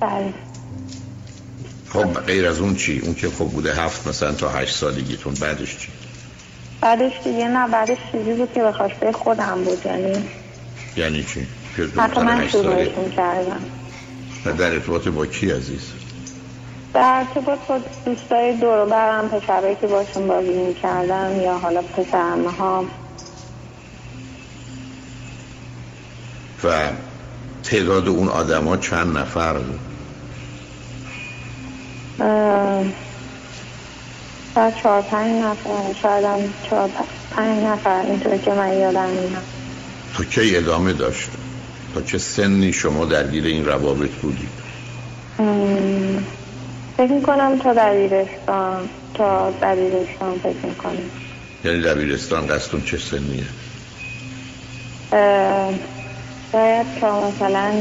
بله. 0.00 0.34
خب 1.88 2.20
غیر 2.20 2.46
از 2.46 2.58
اون 2.60 2.74
چی؟ 2.74 3.00
اون 3.04 3.14
که 3.14 3.28
خب 3.28 3.44
بوده 3.44 3.74
هفت 3.74 4.06
مثلا 4.06 4.32
تا 4.32 4.48
هشت 4.48 4.76
سالگیتون 4.76 5.34
بعدش 5.34 5.78
چی؟ 5.78 5.88
بعدش 6.80 7.12
دیگه 7.24 7.48
نه 7.48 7.68
بعدش 7.68 7.98
چیزی 8.12 8.32
بود 8.32 8.52
که 8.52 8.62
به 8.62 8.72
خواسته 8.72 9.12
خودم 9.12 9.64
بود 9.64 9.86
یعنی 9.86 10.28
یعنی 10.96 11.24
چی؟ 11.24 11.46
حتی 11.96 12.20
من 12.20 12.48
شروعش 12.48 12.88
می‌کردم 12.88 13.60
و 14.46 14.52
در 14.52 14.72
ارتباط 14.72 15.08
با 15.08 15.26
کی 15.26 15.50
عزیز؟ 15.50 15.92
در 16.94 17.24
ارتباط 17.28 17.58
با 17.68 17.80
دوستای 18.04 18.56
دور 18.56 18.84
برم 18.84 19.28
پسرایی 19.28 19.76
که 19.80 19.86
باشون 19.86 20.28
بازی 20.28 20.58
می‌کردم 20.58 21.40
یا 21.40 21.58
حالا 21.58 21.82
پسرمه 21.82 22.50
ها 22.50 22.84
و 26.64 26.90
تعداد 27.62 28.08
اون 28.08 28.28
آدما 28.28 28.76
چند 28.76 29.18
نفر؟ 29.18 29.52
بود 29.58 29.80
شاید 34.54 34.74
چهار 34.82 35.02
پنج 35.02 35.42
نفر 35.42 35.94
شاید 36.02 36.24
هم 36.24 36.38
چهار 36.70 36.90
پنج 37.30 37.64
نفر 37.64 38.02
اینطور 38.06 38.36
که 38.36 38.50
من 38.50 38.78
یادم 38.78 39.08
میاد. 39.08 39.42
تا 40.16 40.24
کی 40.24 40.56
ادامه 40.56 40.92
داشت؟ 40.92 41.30
تا 41.94 42.02
چه 42.02 42.18
سنی 42.18 42.72
شما 42.72 43.04
درگیر 43.04 43.44
این 43.44 43.64
روابط 43.66 44.10
بودید 44.10 44.48
فکر 46.96 47.12
می‌کنم 47.12 47.58
تا 47.58 47.74
دبیرستان 47.74 48.88
تا 49.14 49.50
دبیرستان 49.62 50.38
فکر 50.42 50.66
می‌کنم. 50.66 51.10
یعنی 51.64 51.82
دبیرستان 51.82 52.46
قصدون 52.46 52.82
چه 52.82 52.98
سنیه؟ 52.98 53.44
شاید 56.56 56.86
تا 57.00 57.30
مثلا 57.30 57.72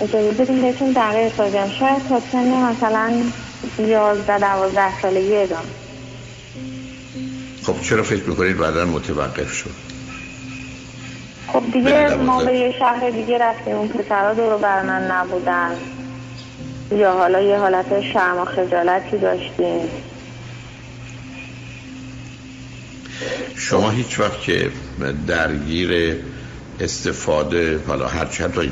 اجازه 0.00 0.30
بدیم 0.30 0.62
بهتون 0.62 0.92
دقیق 0.92 1.36
توضیحم 1.36 1.70
شاید 1.78 2.08
تا 2.08 2.22
سن 2.32 2.48
مثلا 2.48 3.22
یازده 3.78 4.38
دوازده 4.38 5.00
سالگی 5.02 5.36
ادامه. 5.36 5.62
خب 7.62 7.80
چرا 7.82 8.02
فکر 8.02 8.24
می‌کنید 8.28 8.56
بعدا 8.56 8.84
متوقف 8.84 9.52
شد؟ 9.52 9.70
خب 11.52 11.62
دیگه. 11.72 12.14
ما 12.14 12.44
به 12.44 12.54
یه 12.54 12.74
شهر 12.78 13.10
دیگه 13.10 13.38
رفتیم. 13.38 13.76
اون 13.76 13.88
پسرها 13.88 14.34
دور 14.34 14.56
بر 14.56 14.82
من 14.82 15.10
نبودن. 15.10 15.70
یا 16.90 17.12
حالا 17.12 17.40
یه 17.40 17.56
حالت 17.56 18.00
شرم 18.12 18.38
و 18.38 18.44
خجالتی 18.44 19.18
داشتیم. 19.18 19.88
شما 23.56 23.90
هیچ 23.90 24.20
وقت 24.20 24.40
که 24.40 24.70
درگیر 25.26 26.16
استفاده 26.80 27.80
حالا 27.86 28.08
هر 28.08 28.24
حتی 28.24 28.70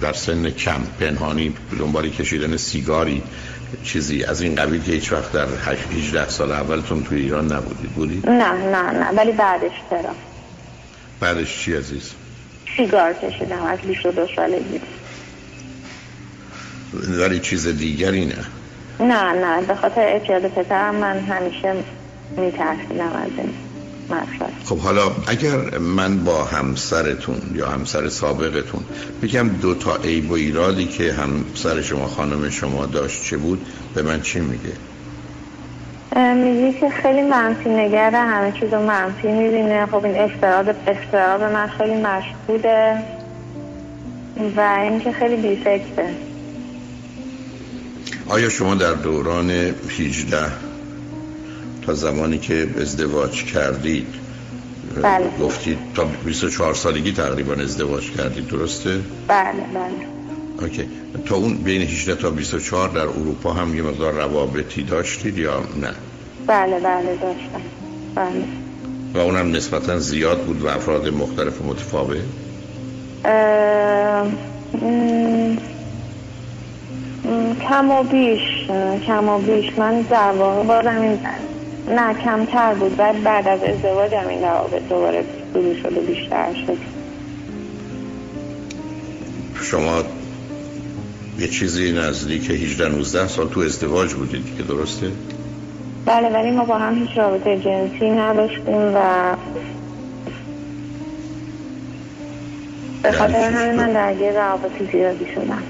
در 0.00 0.12
سن 0.12 0.50
کم 0.50 0.80
پنهانی 1.00 1.54
دنبال 1.78 2.08
کشیدن 2.08 2.56
سیگاری 2.56 3.22
چیزی. 3.84 4.24
از 4.24 4.40
این 4.40 4.54
قبیل 4.54 4.82
که 4.82 4.92
هیچ 4.92 5.12
وقت 5.12 5.32
در 5.32 5.46
18 5.96 6.28
سال 6.28 6.52
اولتون 6.52 7.02
توی 7.02 7.20
ایران 7.20 7.52
نبودید. 7.52 7.90
بودید؟ 7.90 8.28
نه 8.28 8.52
نه 8.52 8.90
نه. 8.90 9.10
ولی 9.10 9.32
بعدش 9.32 9.72
چرا 9.90 10.14
بعدش 11.20 11.58
چی 11.58 11.74
عزیز؟ 11.76 12.10
سیگار 12.76 13.12
کشیدم. 13.12 13.62
از 13.62 13.78
22 13.78 14.26
سالگی. 14.36 14.80
ولی 17.08 17.40
چیز 17.40 17.66
دیگری 17.66 18.24
نه؟ 18.24 18.44
نه 19.00 19.32
نه. 19.32 19.66
به 19.66 19.74
خاطر 19.74 20.00
اعتیاد 20.00 20.48
پدرم 20.48 20.94
من 20.94 21.18
همیشه 21.18 21.74
میترسیدم 22.36 23.12
از 23.12 23.30
این. 23.38 23.65
مقصد 24.10 24.52
خب 24.64 24.78
حالا 24.78 25.02
اگر 25.26 25.78
من 25.78 26.24
با 26.24 26.44
همسرتون 26.44 27.40
یا 27.54 27.68
همسر 27.68 28.08
سابقتون 28.08 28.84
بگم 29.22 29.48
دو 29.48 29.74
تا 29.74 29.96
عیب 29.96 30.30
و 30.30 30.34
ایرادی 30.34 30.86
که 30.86 31.12
همسر 31.12 31.82
شما 31.82 32.06
خانم 32.06 32.50
شما 32.50 32.86
داشت 32.86 33.24
چه 33.24 33.36
بود 33.36 33.66
به 33.94 34.02
من 34.02 34.20
چی 34.20 34.40
میگه؟ 34.40 34.72
میگی 36.34 36.78
که 36.80 36.90
خیلی 36.90 37.22
منفی 37.22 37.68
نگره 37.68 38.18
همه 38.18 38.52
چیز 38.60 38.72
رو 38.72 38.86
منفی 38.86 39.28
می‌بینه. 39.28 39.86
خب 39.86 40.04
این 40.04 40.14
استراب 40.16 40.68
استراب 40.68 41.42
من 41.42 41.66
خیلی 41.66 41.94
مشهوده 41.94 43.02
و 44.56 44.60
اینکه 44.60 45.12
خیلی 45.12 45.36
بیفکته 45.36 46.14
آیا 48.28 48.48
شما 48.48 48.74
در 48.74 48.92
دوران 48.92 49.50
18 49.50 50.65
تا 51.86 51.94
زمانی 51.94 52.38
که 52.38 52.68
ازدواج 52.80 53.44
کردید. 53.44 54.06
بله. 55.02 55.26
گفتید 55.40 55.78
تا 55.94 56.04
24 56.24 56.74
سالگی 56.74 57.12
تقریبا 57.12 57.52
ازدواج 57.52 58.10
کردید 58.10 58.46
درسته؟ 58.48 59.00
بله 59.28 59.52
بله. 59.74 60.06
اوکی. 60.60 60.88
تا 61.26 61.36
اون 61.36 61.56
بین 61.56 61.82
18 61.82 62.14
تا 62.14 62.30
24 62.30 62.88
در 62.88 63.00
اروپا 63.00 63.52
هم 63.52 63.76
یه 63.76 63.82
مقدار 63.82 64.12
روابطی 64.12 64.82
داشتید 64.82 65.38
یا 65.38 65.60
نه؟ 65.80 65.90
بله 66.46 66.80
بله 66.80 67.16
داشتم. 67.22 67.60
بله. 68.14 68.44
و 69.14 69.18
اونم 69.18 69.56
نسبتا 69.56 69.98
زیاد 69.98 70.44
بود 70.44 70.62
و 70.62 70.68
افراد 70.68 71.08
مختلف 71.08 71.60
و 71.60 71.64
متفاوت؟ 71.64 72.16
اه، 73.24 74.28
م، 74.82 75.56
م، 77.24 77.54
کم 77.68 77.90
و 77.90 78.02
بیش 78.02 78.66
کم 79.06 79.28
و 79.28 79.38
بیش. 79.38 79.78
من 79.78 80.00
در 80.00 80.32
واقع 80.32 80.62
بازم 80.62 81.00
این 81.00 81.18
نه 81.88 82.14
کمتر 82.14 82.74
بود 82.74 82.96
بعد 82.96 83.22
بعد 83.22 83.48
از 83.48 83.62
ازدواجم 83.62 84.28
این 84.28 84.42
روابط 84.42 84.88
دوباره 84.88 85.24
شروع 85.52 85.74
شد 85.74 85.96
و 85.96 86.00
بیشتر 86.00 86.54
شد 86.66 86.78
شما 89.62 90.02
یه 91.38 91.48
چیزی 91.48 91.92
نزدیک 91.92 92.50
18 92.50 92.88
19 92.88 93.28
سال 93.28 93.48
تو 93.48 93.60
ازدواج 93.60 94.14
بودید 94.14 94.56
که 94.56 94.62
درسته؟ 94.62 95.06
بله 96.06 96.28
ولی 96.28 96.50
ما 96.50 96.64
با 96.64 96.78
هم 96.78 96.94
هیچ 96.94 97.18
رابطه 97.18 97.58
جنسی 97.58 98.10
نداشتیم 98.10 98.94
و 98.94 99.36
به 103.02 103.08
یعنی 103.08 103.18
خاطر؟ 103.18 103.50
همین 103.50 103.76
من 103.76 103.92
درگیر 103.92 104.32
روابط 104.32 104.92
زیادی 104.92 105.26
شدم 105.34 105.62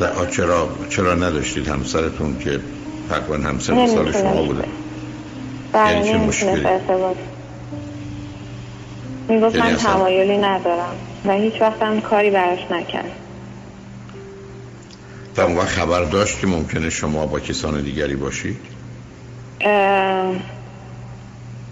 و 0.00 0.26
چرا 0.26 0.68
چرا 0.88 1.14
نداشتید 1.14 1.68
همسرتون 1.68 2.38
که 2.38 2.60
تقریبا 3.10 3.48
همسر 3.48 3.86
سال 3.86 4.12
شما 4.12 4.42
بوده 4.42 4.64
یعنی 5.74 6.12
مشکلی؟ 6.12 6.66
ارتباط 6.66 7.16
می‌گفت 9.28 9.56
من 9.56 9.76
تمایلی 9.76 10.38
ندارم 10.38 10.94
و 11.26 11.32
هیچ 11.32 11.54
وقت 11.60 11.82
هم 11.82 12.00
کاری 12.00 12.30
براش 12.30 12.70
نکرد. 12.70 13.10
و 15.36 15.40
اون 15.40 15.56
وقت 15.56 15.68
خبر 15.68 16.04
داشت 16.04 16.40
که 16.40 16.46
ممکنه 16.46 16.90
شما 16.90 17.26
با 17.26 17.40
کسان 17.40 17.82
دیگری 17.82 18.16
باشید؟ 18.16 18.60
اه، 19.60 20.34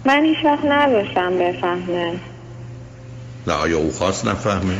من 0.05 0.23
هیچ 0.23 0.37
وقت 0.45 0.65
نداشتم 0.65 1.37
بفهمه. 1.37 2.13
نه 3.47 3.53
آیا 3.53 3.77
او 3.77 3.91
خواست 3.91 4.27
نفهمه؟ 4.27 4.77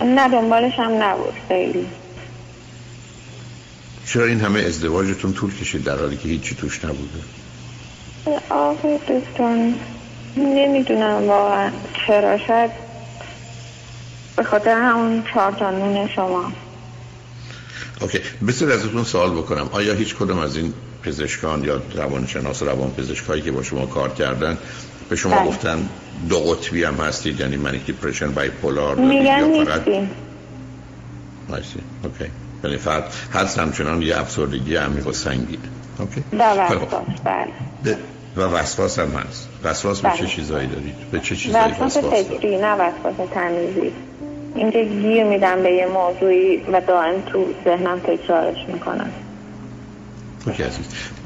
نه 0.00 0.28
دنبالش 0.28 0.72
هم 0.78 1.02
نبود 1.02 1.34
خیلی. 1.48 1.86
چرا 4.06 4.24
این 4.24 4.40
همه 4.40 4.60
ازدواجتون 4.60 5.32
طول 5.32 5.54
کشید 5.54 5.84
در 5.84 5.98
حالی 5.98 6.16
که 6.16 6.28
هیچی 6.28 6.54
توش 6.54 6.84
نبوده؟ 6.84 7.18
آقای 8.50 8.98
دکتر 8.98 9.72
نمی‌دونم 10.36 11.28
واقعا 11.28 11.70
چرا. 12.06 12.38
شاید 12.38 12.70
به 14.36 14.42
خاطر 14.42 14.70
همون 14.70 15.22
چهار 15.34 16.08
شما. 16.16 16.52
اوکی 18.00 18.20
بسید 18.48 18.70
ازتون 18.70 19.04
سوال 19.04 19.30
بکنم. 19.30 19.68
آیا 19.72 19.94
هیچ 19.94 20.14
کدوم 20.14 20.38
از 20.38 20.56
این 20.56 20.72
پزشکان 21.02 21.64
یا 21.64 21.82
روانشناس 21.94 22.62
روان 22.62 22.90
پزشکایی 22.90 23.42
که 23.42 23.52
با 23.52 23.62
شما 23.62 23.86
کار 23.86 24.08
کردن 24.08 24.58
به 25.08 25.16
شما 25.16 25.36
بله. 25.36 25.46
گفتن 25.46 25.88
دو 26.28 26.38
قطبی 26.40 26.84
هم 26.84 26.94
هستید 26.94 27.40
یعنی 27.40 27.56
manic 27.56 27.86
depression 27.86 28.32
bipolar 28.32 28.96
دارید 28.96 29.10
میگن 29.10 29.44
نیستیم. 29.44 30.10
okay 32.04 32.30
یعنی 32.64 32.76
فقط 32.76 33.04
هست 33.34 33.58
همچنان 33.58 34.02
یه 34.02 34.20
افسردگی 34.20 34.76
عمیق 34.76 35.06
و 35.06 35.12
سنگین. 35.12 35.58
خوب. 35.96 36.08
وسواس 36.32 36.92
بله. 37.24 37.96
و 38.36 38.40
وسواس 38.40 38.98
هم 38.98 39.08
هست. 39.08 39.48
وسواس 39.64 40.00
به 40.00 40.08
بله. 40.08 40.18
چه 40.18 40.26
چیزایی 40.26 40.66
دارید؟ 40.66 40.94
به 41.12 41.20
چه 41.20 41.36
چیزایی 41.36 41.72
وسواس 41.72 41.96
وسواس 41.96 42.14
فکری 42.14 42.56
نه 42.56 42.72
وسواس 42.72 43.28
تمیزی. 43.34 43.92
اینکه 44.54 44.84
گیر 44.84 45.24
میدم 45.24 45.62
به 45.62 45.72
یه 45.72 45.86
موضوعی 45.86 46.56
و 46.72 46.80
دائم 46.80 47.20
تو 47.20 47.46
ذهنم 47.64 47.98
تکرارش 47.98 48.56
می‌کنم. 48.72 49.10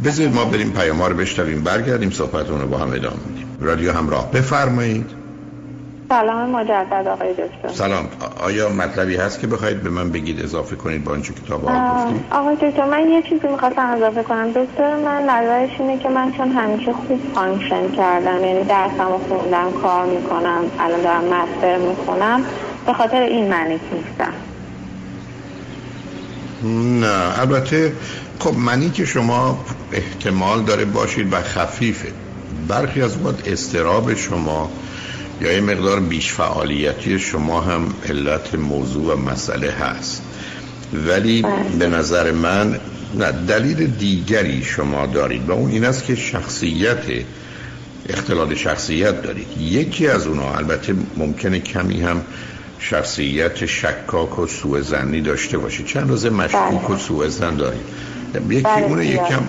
بذارید 0.04 0.34
ما 0.34 0.44
بریم 0.44 0.72
پیام 0.72 1.02
رو 1.02 1.16
بشنویم 1.16 1.64
برگردیم 1.64 2.10
صحبتون 2.10 2.60
رو 2.60 2.68
با 2.68 2.78
هم 2.78 2.92
ادامه 2.92 3.16
میدیم 3.28 3.58
رادیو 3.60 3.92
همراه 3.92 4.30
بفرمایید. 4.30 5.17
سلام 6.08 6.50
مجدد 6.50 7.08
آقای 7.08 7.32
دکتر. 7.32 7.68
سلام. 7.72 8.08
آیا 8.40 8.68
مطلبی 8.68 9.16
هست 9.16 9.40
که 9.40 9.46
بخواید 9.46 9.82
به 9.82 9.90
من 9.90 10.10
بگید 10.10 10.42
اضافه 10.42 10.76
کنید 10.76 11.04
به 11.04 11.12
آنچه 11.12 11.32
حال 11.48 11.58
گفتیم؟ 11.58 12.24
آقای 12.30 12.54
دکتر 12.54 12.84
من 12.84 13.08
یه 13.08 13.22
چیزی 13.22 13.48
می‌خواستم 13.48 13.86
اضافه 13.86 14.22
کنم. 14.22 14.52
دکتر 14.52 14.96
من 14.96 15.22
نظرش 15.22 15.70
اینه 15.80 15.98
که 15.98 16.08
من 16.08 16.32
چون 16.32 16.52
همیشه 16.52 16.92
خوب 16.92 17.20
function 17.34 17.90
کردم 17.96 18.44
یعنی 18.44 18.64
درسم 18.64 19.08
رو 19.08 19.18
خوندم 19.28 19.72
کار 19.82 20.06
می‌کنم 20.06 20.64
الان 20.78 21.02
دارم 21.02 21.24
master 21.24 21.78
می‌کنم 21.78 22.44
به 22.86 22.92
خاطر 22.92 23.22
این 23.22 23.48
manic 23.48 23.80
نیستم. 23.92 24.32
نه 27.00 27.40
البته 27.40 27.92
خب 28.38 28.54
منی 28.56 28.90
که 28.90 29.04
شما 29.04 29.58
احتمال 29.92 30.62
داره 30.62 30.84
باشید 30.84 31.32
و 31.32 31.36
خفیفه. 31.36 32.08
برخی 32.68 33.02
از 33.02 33.26
وقت 33.26 33.48
استراب 33.48 34.14
شما 34.14 34.70
یا 35.40 35.52
یه 35.52 35.60
مقدار 35.60 36.00
بیش 36.00 36.32
فعالیتی 36.32 37.18
شما 37.18 37.60
هم 37.60 37.94
علت 38.08 38.54
موضوع 38.54 39.14
و 39.14 39.16
مسئله 39.16 39.70
هست. 39.70 40.22
ولی 40.92 41.44
به 41.78 41.86
نظر 41.86 42.32
من 42.32 42.80
نه 43.14 43.32
دلیل 43.32 43.86
دیگری 43.86 44.62
شما 44.64 45.06
دارید 45.06 45.48
و 45.48 45.52
اون 45.52 45.70
این 45.70 45.84
است 45.84 46.04
که 46.04 46.14
شخصیت 46.14 47.04
اختلال 48.08 48.54
شخصیت 48.54 49.22
دارید. 49.22 49.46
یکی 49.60 50.08
از 50.08 50.26
اونها 50.26 50.56
البته 50.56 50.94
ممکنه 51.16 51.60
کمی 51.60 52.00
هم 52.00 52.20
شخصیت 52.78 53.66
شکاک 53.66 54.38
و 54.38 54.46
سوء 54.46 54.80
ظنی 54.80 55.20
داشته 55.20 55.58
باشید 55.58 55.86
چند 55.86 56.10
روزه 56.10 56.30
مشکوک 56.30 56.90
و 56.90 56.96
سوء 56.96 57.28
ظن 57.28 57.56
دارید 57.56 57.80
یکی 58.50 58.62
بله، 58.62 58.82
اونه 58.82 59.02
زیاد. 59.02 59.26
یکم 59.26 59.42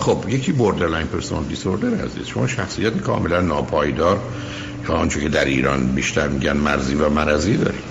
خب 0.00 0.24
یکی 0.28 0.52
borderline 0.52 1.06
personality 1.06 1.44
disorder 1.44 2.04
عزیز. 2.04 2.26
شما 2.26 2.46
شخصیت 2.46 3.00
کاملا 3.00 3.40
ناپایدار 3.40 4.20
یا 4.88 4.94
آنچه 4.94 5.20
که 5.20 5.28
در 5.28 5.44
ایران 5.44 5.86
بیشتر 5.86 6.28
میگن 6.28 6.56
مرزی 6.56 6.94
و 6.94 7.08
مرزی 7.08 7.56
دارید. 7.56 7.90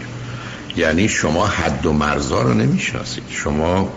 یعنی 0.78 1.10
شما 1.10 1.48
حد 1.48 1.86
و 1.86 1.94
مرزا 1.94 2.42
رو 2.42 2.54
نمی‌شناسید. 2.54 3.24
شما 3.30 3.94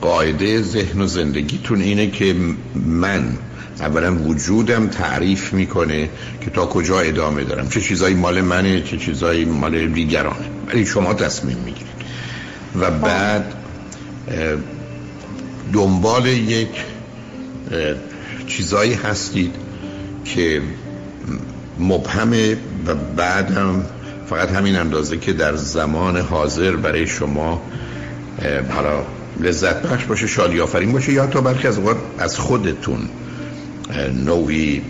قاعده 0.00 0.62
ذهن 0.62 1.00
و 1.00 1.06
زندگیتون 1.06 1.80
اینه 1.80 2.10
که 2.10 2.36
من 2.74 3.38
اولا 3.80 4.14
وجودم 4.14 4.86
تعریف 4.86 5.52
می‌کنه 5.52 6.08
که 6.40 6.50
تا 6.50 6.66
کجا 6.66 7.00
ادامه 7.00 7.44
دارم. 7.44 7.68
چه 7.68 7.80
چیزایی 7.80 8.14
مال 8.14 8.40
منه 8.40 8.82
چه 8.82 8.96
چیزایی 8.96 9.44
مال 9.44 9.86
دیگرانه. 9.88 10.46
ولی 10.68 10.86
شما 10.86 11.14
تصمیم 11.14 11.56
می‌گیرید. 11.56 11.90
و 12.80 12.90
بعد 12.90 13.54
اه، 14.28 14.56
دنبال 15.72 16.26
یک 16.26 16.68
چیزایی 18.46 18.94
هستید 18.94 19.54
که 20.24 20.62
مبهمه 21.78 22.56
و 22.86 22.94
بعدم 22.94 23.84
فقط 24.26 24.50
همین 24.50 24.76
اندازه 24.76 25.16
که 25.16 25.32
در 25.32 25.56
زمان 25.56 26.16
حاضر 26.16 26.76
برای 26.76 27.06
شما 27.06 27.62
حالا 28.70 29.02
لذت 29.40 29.82
بخش 29.82 30.04
باشه 30.04 30.26
شادی 30.26 30.60
آفرین 30.60 30.92
باشه 30.92 31.12
یا 31.12 31.26
تا 31.26 31.40
برخی 31.40 31.68
از 31.68 31.78
اوقات 31.78 31.96
از 32.18 32.38
خودتون 32.38 33.08
نوعی 34.24 34.82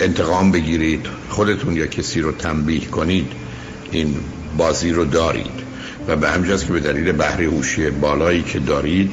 انتقام 0.00 0.52
بگیرید 0.52 1.06
خودتون 1.28 1.76
یا 1.76 1.86
کسی 1.86 2.20
رو 2.20 2.32
تنبیه 2.32 2.84
کنید 2.84 3.32
این 3.92 4.16
بازی 4.56 4.90
رو 4.90 5.04
دارید. 5.04 5.68
و 6.08 6.16
به 6.16 6.28
همجاست 6.28 6.66
که 6.66 6.72
به 6.72 6.80
دلیل 6.80 7.12
بهره 7.12 7.46
هوشی 7.46 7.90
بالایی 7.90 8.42
که 8.42 8.58
دارید 8.58 9.12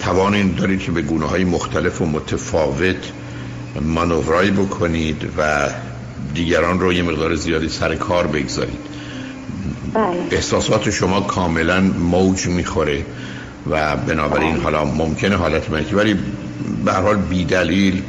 توان 0.00 0.34
این 0.34 0.54
دارید 0.54 0.80
که 0.80 0.92
به 0.92 1.02
گونه 1.02 1.26
های 1.26 1.44
مختلف 1.44 2.00
و 2.00 2.06
متفاوت 2.06 2.96
مانورایی 3.80 4.50
بکنید 4.50 5.28
و 5.38 5.68
دیگران 6.34 6.80
رو 6.80 6.92
یه 6.92 7.02
مقدار 7.02 7.34
زیادی 7.34 7.68
سر 7.68 7.94
کار 7.94 8.26
بگذارید. 8.26 8.78
بله. 9.94 10.04
احساسات 10.30 10.90
شما 10.90 11.20
کاملا 11.20 11.80
موج 11.80 12.46
می‌خوره 12.46 13.04
و 13.70 13.96
بنابراین 13.96 14.56
حالا 14.56 14.84
ممکنه 14.84 15.36
حالت 15.36 15.70
ملکی 15.70 15.94
ولی 15.94 16.16
به 16.84 16.92
حال 16.92 17.16
بی 17.16 17.44
دلیل 17.44 18.02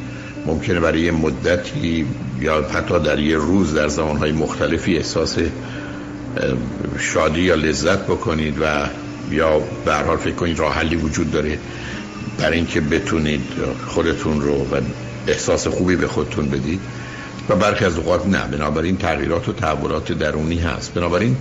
ممکنه 0.45 0.79
برای 0.79 1.01
یه 1.01 1.11
مدتی 1.11 2.05
یا 2.41 2.63
حتی 2.73 2.99
در 2.99 3.19
یه 3.19 3.37
روز 3.37 3.73
در 3.73 3.87
زمانهای 3.87 4.31
مختلفی 4.31 4.97
احساس 4.97 5.37
شادی 6.99 7.41
یا 7.41 7.55
لذت 7.55 7.99
بکنید 7.99 8.57
و 8.61 8.85
یا 9.31 9.59
به 9.85 9.95
حال 9.95 10.17
فکر 10.17 10.33
کنید 10.33 10.59
راه 10.59 10.73
حلی 10.73 10.95
وجود 10.95 11.31
داره 11.31 11.57
برای 12.39 12.57
اینکه 12.57 12.81
بتونید 12.81 13.41
خودتون 13.87 14.41
رو 14.41 14.53
و 14.53 14.81
احساس 15.27 15.67
خوبی 15.67 15.95
به 15.95 16.07
خودتون 16.07 16.49
بدید. 16.49 16.79
و 17.49 17.55
برخی 17.55 17.85
از 17.85 17.97
اوقات 17.97 18.25
نه. 18.25 18.47
بنابراین 18.47 18.97
تغییرات 18.97 19.49
و 19.49 19.53
تحولات 19.53 20.11
درونی 20.11 20.59
هست. 20.59 20.93
بنابراین 20.93 21.37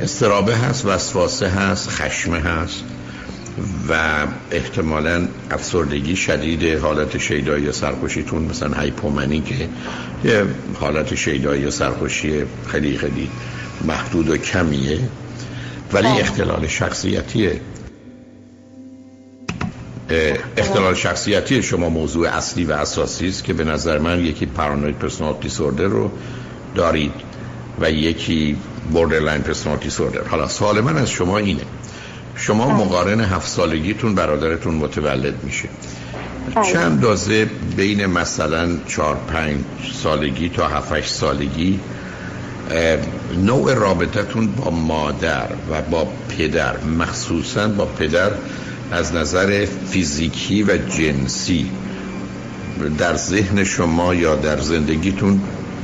استرابه 0.00 0.56
هست 0.56 0.86
وسواسه 0.86 1.48
هست 1.48 1.88
خشمه 1.90 2.38
هست 2.38 2.84
و 3.88 4.26
احتمالا 4.50 5.28
افسردگی 5.50 6.16
شدید 6.16 6.78
حالت 6.78 7.18
شیدایی 7.18 7.72
سرخوشیتون 7.72 8.42
مثلا 8.42 8.76
هایپومنی 8.76 9.40
که 9.40 9.68
یه 10.28 10.44
حالت 10.80 11.14
شیدایی 11.14 11.70
سرخوشی 11.70 12.44
خیلی 12.66 12.98
خیلی 12.98 13.30
محدود 13.86 14.28
و 14.28 14.36
کمیه 14.36 14.98
ولی 15.92 16.08
اختلال 16.08 16.66
شخصیتیه. 16.66 17.60
اختلال 20.56 20.94
شخصیتی 20.94 21.62
شما 21.62 21.88
موضوع 21.88 22.28
اصلی 22.28 22.64
و 22.64 22.72
اساسی 22.72 23.28
است 23.28 23.44
که 23.44 23.52
به 23.52 23.64
نظر 23.64 23.98
من 23.98 24.24
یکی 24.24 24.46
پارانوید 24.46 24.98
پرسونالیتی 24.98 25.42
دیسوردر 25.42 25.84
رو 25.84 26.10
دارید 26.74 27.12
و 27.80 27.90
یکی 27.90 28.56
borderline 28.92 29.42
personality 29.42 29.84
disorder 29.84 30.28
حالا 30.28 30.48
سوال 30.48 30.80
من 30.80 30.96
از 30.96 31.10
شما 31.10 31.38
اینه. 31.38 31.62
شما 32.36 32.68
مقارن 32.68 33.20
هفت 33.20 33.48
سالگیتون 33.48 34.14
برادرتون 34.14 34.74
متولد 34.74 35.44
میشه. 35.44 35.68
چند 36.54 36.76
اندازه 36.76 37.44
بین 37.76 38.06
مثلا 38.06 38.68
چهار 38.86 39.16
پنج 39.16 39.60
سالگی 40.02 40.48
تا 40.48 40.68
هفت 40.68 41.06
سالگی 41.06 41.80
نوع 43.44 43.74
رابطتون 43.74 44.46
با 44.46 44.70
مادر 44.70 45.48
و 45.70 45.82
با 45.82 46.08
پدر 46.28 46.84
مخصوصا 46.84 47.68
با 47.68 47.84
پدر 47.84 48.30
از 48.90 49.14
نظر 49.14 49.66
فیزیکی 49.90 50.62
و 50.62 50.76
جنسی 50.76 51.70
در 52.98 53.16
ذهن 53.16 53.64
شما 53.64 54.14
یا 54.14 54.36
در 54.36 54.60
زندگیتون 54.60 55.40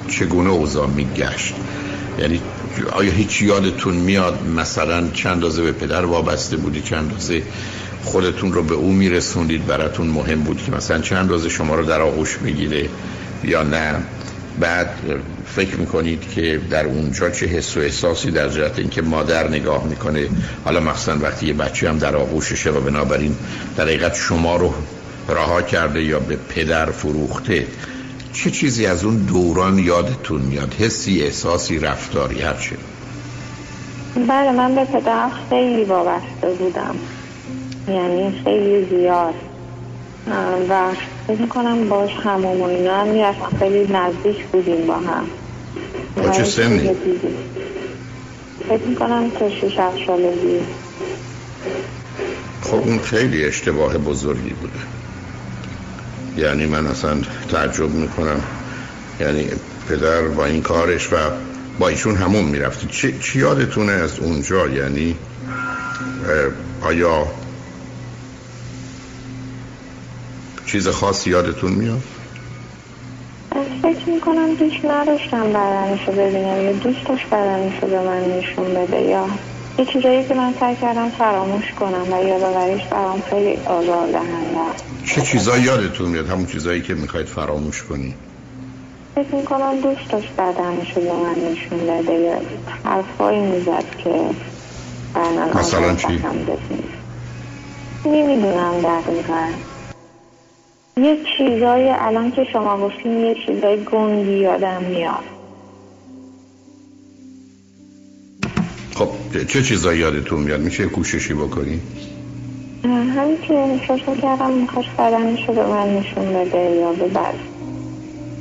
چگونه 0.08 0.50
اوضاع 0.50 0.86
میگشت؟ 0.86 1.54
یعنی 2.18 2.40
آیا 2.92 3.12
هیچ 3.12 3.42
یادتون 3.42 3.94
میاد 3.94 4.46
مثلا 4.56 5.08
چند 5.10 5.32
اندازه 5.32 5.62
به 5.62 5.72
پدر 5.72 6.04
وابسته 6.04 6.56
بودی 6.56 6.80
چند 6.80 6.98
اندازه 6.98 7.42
خودتون 8.04 8.52
رو 8.52 8.62
به 8.62 8.74
او 8.74 8.92
میرسوندید 8.92 9.66
براتون 9.66 10.06
مهم 10.06 10.42
بود 10.42 10.62
که 10.62 10.72
مثلا 10.72 10.98
چند 10.98 11.18
اندازه 11.18 11.48
شما 11.48 11.74
رو 11.74 11.84
در 11.84 12.00
آغوش 12.00 12.38
می‌گیره 12.42 12.88
یا 13.44 13.62
نه؟ 13.62 13.94
بعد 14.60 14.88
فکر 15.46 15.76
می‌کنید 15.76 16.30
که 16.34 16.60
در 16.70 16.86
اونجا 16.86 17.30
چه 17.30 17.46
حس 17.46 17.76
و 17.76 17.80
احساسی 17.80 18.30
در 18.30 18.48
جهت 18.48 18.78
اینکه 18.78 19.02
مادر 19.02 19.48
نگاه 19.48 19.84
می‌کنه؟ 19.84 20.28
حالا 20.64 20.80
مخصوصا 20.80 21.18
وقتی 21.18 21.46
یه 21.46 21.52
بچه 21.52 21.88
هم 21.88 21.98
در 21.98 22.16
آغوششه 22.16 22.70
و 22.70 22.80
بنابراین 22.80 23.36
در 23.76 23.84
حقیقت 23.84 24.14
شما 24.14 24.56
رو 24.56 24.74
رها 25.28 25.62
کرده 25.62 26.02
یا 26.02 26.18
به 26.18 26.36
پدر 26.36 26.90
فروخته 26.90 27.66
چه 28.32 28.50
چیزی 28.50 28.86
از 28.86 29.04
اون 29.04 29.16
دوران 29.16 29.78
یادتون 29.78 30.40
میاد؟ 30.40 30.74
حسی 30.74 31.22
احساسی 31.22 31.78
رفتاری 31.78 32.42
هر 32.42 32.54
چه. 32.54 32.76
بله 34.28 34.52
من 34.52 34.74
به 34.74 34.84
پدرم 34.84 35.30
خیلی 35.50 35.84
وابسته 35.84 36.48
بودم. 36.58 36.94
یعنی 37.88 38.42
خیلی 38.44 38.86
زیاد. 38.90 39.34
و 40.70 40.92
فکر 41.26 41.40
می‌کنم 41.40 41.88
باش 41.88 42.10
هموم 42.24 42.60
و 42.60 42.64
اینا 42.64 43.00
هم 43.00 43.08
می‌رفتم 43.08 43.58
خیلی 43.58 43.92
نزدیک 43.92 44.46
بودیم 44.52 44.86
با 44.86 44.94
هم. 44.94 45.26
با 46.16 46.30
چه 46.30 46.44
سنی؟ 46.44 46.90
فکر 48.68 48.82
می‌کنم 48.88 49.30
تا 49.30 49.50
شیش 49.50 49.78
هفت 49.78 50.06
سالگی. 50.06 50.60
خب 52.62 52.74
اون 52.74 52.98
خیلی 52.98 53.44
اشتباه 53.44 53.98
بزرگی 53.98 54.50
بوده. 54.50 54.78
یعنی 56.36 56.66
من 56.66 56.86
اصلا 56.86 57.16
تعجب 57.50 57.90
می‌کنم. 57.90 58.40
یعنی 59.20 59.48
پدر 59.88 60.22
با 60.22 60.44
این 60.44 60.62
کارش 60.62 61.12
و 61.12 61.16
با 61.78 61.88
ایشون 61.88 62.16
همون 62.16 62.44
می‌رفتی 62.44 62.86
چی, 62.86 63.18
چی 63.18 63.38
یادتونه 63.38 63.92
از 63.92 64.18
اونجا؟ 64.18 64.68
یعنی 64.68 65.16
آیا 66.80 67.26
چیز 70.74 70.88
خاصی 70.88 71.30
یادتون 71.30 71.72
میاد؟ 71.72 72.02
فکر 73.82 74.08
می‌کنم 74.08 74.54
دوست 74.54 74.84
نداشتم 74.84 75.52
بدنشو 75.52 76.12
ببینم. 76.12 76.64
یا 76.64 76.72
دوست 76.72 77.06
داشت 77.08 77.26
بدنشو 77.26 77.86
به 77.86 78.00
من 78.00 78.20
نشون 78.20 78.74
بده 78.74 79.02
یا 79.02 79.26
یه 79.78 79.84
چیزایی 79.92 80.24
که 80.24 80.34
من 80.34 80.54
سعی 80.60 80.76
کردم 80.76 81.10
فراموش 81.10 81.64
کنم 81.80 82.12
و 82.12 82.24
یادآوریش 82.24 82.82
برام 82.90 83.22
خیلی 83.30 83.56
آزار 83.66 84.06
دهنده. 84.06 84.58
چه 85.06 85.20
چیزایی 85.20 85.62
یادتون 85.62 86.10
میاد؟ 86.10 86.28
همون 86.28 86.46
چیزایی 86.46 86.82
که 86.82 86.94
می‌خواید 86.94 87.26
فراموش 87.26 87.82
کنی. 87.82 88.14
فکر 89.14 89.34
می‌کنم 89.34 89.80
دوست 89.80 90.10
داشت 90.10 90.32
بدنشو 90.38 91.00
به 91.00 91.12
من 91.12 91.34
نشون 91.52 91.78
بده. 91.78 92.12
یا 92.12 92.40
حرفایی 92.84 93.40
می‌زد 93.40 93.84
که 94.04 94.10
مثلا 95.54 95.96
چی؟ 95.96 96.22
نمی‌دونم 98.06 98.80
دقیقا. 98.80 99.48
یه 100.96 101.16
چیزایی 101.38 101.88
الان 101.88 102.30
که 102.30 102.44
شما 102.52 102.78
گفتین 102.78 103.20
یه 103.20 103.34
چیزای 103.46 103.84
گنگی 103.84 104.38
یادم 104.38 104.82
میاد. 104.82 105.24
خب 108.94 109.08
چه 109.48 109.62
چیزایی 109.62 110.00
یادتون 110.00 110.40
میاد؟ 110.40 110.60
میشه 110.60 110.86
کوششی 110.86 111.34
بکنی؟ 111.34 111.80
همین 112.84 113.38
که 113.48 113.54
احساس 113.54 114.08
می‌کردم 114.08 114.52
می‌خواست 114.52 114.88
بدنش 114.98 115.48
رو 115.48 115.54
به 115.54 115.66
من 115.66 115.96
نشون 115.96 116.32
بده 116.34 116.58
یا 116.58 116.92
به 116.92 117.08
بعد. 117.08 117.34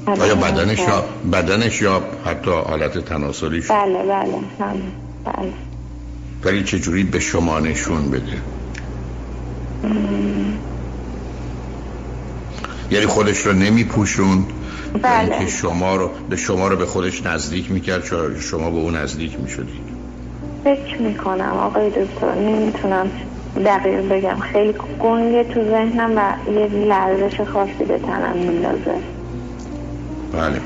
آیا 0.08 0.36
بدنش 0.36 0.80
یا 0.80 1.04
بدنش 1.32 1.82
یا 1.82 2.02
حتی 2.26 2.52
حالت 2.52 2.98
تناسلیش 2.98 3.72
بله 3.72 4.04
بله 4.04 4.38
هم 4.60 4.82
بله. 5.26 5.54
ولی 6.44 6.64
چجوری 6.64 7.04
به 7.04 7.20
شما 7.20 7.60
نشون 7.60 8.12
بده؟ 8.12 8.42
یعنی 12.94 13.06
خودش 13.06 13.38
رو 13.38 13.54
نمیپوشون. 13.54 14.46
بله. 15.02 15.30
یعنی 15.30 15.46
که 15.46 15.52
شما 15.52 15.96
رو 15.96 16.10
به 16.30 16.36
شما 16.36 16.68
رو 16.68 16.76
به 16.76 16.86
خودش 16.86 17.26
نزدیک 17.26 17.72
می‌کرد 17.72 18.04
شما 18.40 18.70
به 18.70 18.78
اون 18.78 18.96
نزدیک 18.96 19.40
می‌شدید 19.40 19.94
فکر 20.64 21.02
می‌کنم 21.02 21.54
آقای 21.54 21.90
دکتر 21.90 22.36
نمی‌تونم 22.36 23.12
دقیق 23.66 24.10
بگم. 24.10 24.40
خیلی 24.40 24.74
گنگه 25.00 25.44
تو 25.44 25.64
ذهنم 25.64 26.12
و 26.18 26.52
یه 26.52 26.68
لرزش 26.68 27.42
خاصی 27.42 27.84
به 27.88 28.00
تنم 28.00 28.38
میندازه. 28.38 28.96
بله. 30.34 30.62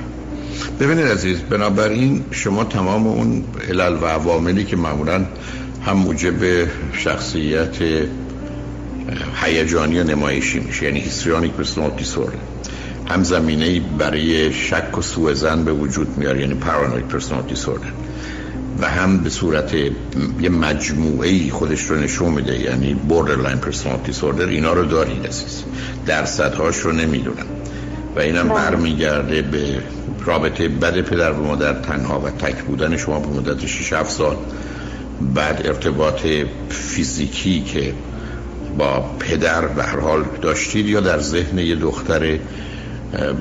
ببینید 0.80 1.08
عزیز 1.08 1.40
بنابراین 1.40 2.26
شما 2.32 2.64
تمام 2.64 3.08
اون 3.08 3.44
علل 3.70 3.94
و 3.94 4.06
عواملی 4.06 4.66
که 4.66 4.76
معمولا 4.76 5.26
هم 5.86 5.98
موجب 5.98 6.68
شخصیت 6.94 7.78
هیجانی 9.44 10.00
و 10.00 10.04
نمایشی 10.04 10.60
میشه. 10.60 10.86
یعنی 10.86 11.00
histrionic 11.00 11.52
personality 11.52 11.98
disorder 11.98 12.38
هم 13.10 13.24
زمینه 13.24 13.80
برای 13.80 14.54
شک 14.54 14.98
و 14.98 15.02
سوء 15.02 15.34
ظن 15.34 15.64
به 15.64 15.74
وجود 15.74 16.18
میاره 16.18 16.42
یعنی 16.42 16.54
paranoid 16.54 17.08
personality 17.08 17.50
disorder 17.50 17.92
و 18.80 18.90
هم 18.90 19.18
به 19.18 19.30
صورت 19.30 19.74
یه 20.42 20.50
مجموعه 20.50 21.30
ای 21.30 21.50
خودش 21.50 21.84
رو 21.84 21.96
نشون 21.96 22.34
میده 22.34 22.60
یعنی 22.60 22.94
borderline 22.94 23.58
personality 23.58 24.06
disorder 24.06 24.46
اینا 24.46 24.74
رو 24.74 24.86
دارید 24.86 25.28
عزیز. 25.28 25.64
درصدهاش 26.06 26.78
رو 26.78 26.92
نمی‌دونم. 26.92 27.46
و 28.16 28.20
اینم 28.20 28.48
برمیگرده 28.48 29.42
به 29.42 29.84
رابطه 30.26 30.68
بد 30.68 31.02
پدر 31.02 31.32
و 31.32 31.44
مادر 31.44 31.74
تنها 31.74 32.20
و 32.20 32.30
تک 32.30 32.64
بودن 32.64 32.98
شما 32.98 33.20
به 33.20 33.28
مدت 33.28 33.66
6 33.66 33.94
7 33.94 34.10
سال. 34.12 34.36
بعد 35.36 35.68
ارتباط 35.68 36.28
فیزیکی 36.70 37.62
که 37.62 37.94
با 38.78 39.00
پدر 39.20 39.68
به 39.68 39.84
هر 39.84 40.00
حال 40.00 40.24
داشتید 40.42 40.86
یا 40.86 41.00
در 41.00 41.20
ذهن 41.20 41.60
یه 41.60 41.76
دختر 41.76 42.40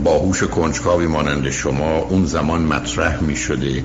باهوش 0.04 0.42
کنجکاوی 0.42 1.06
مانند 1.06 1.50
شما 1.50 1.98
اون 1.98 2.26
زمان 2.26 2.62
مطرح 2.62 3.22
می 3.22 3.36
شده 3.36 3.82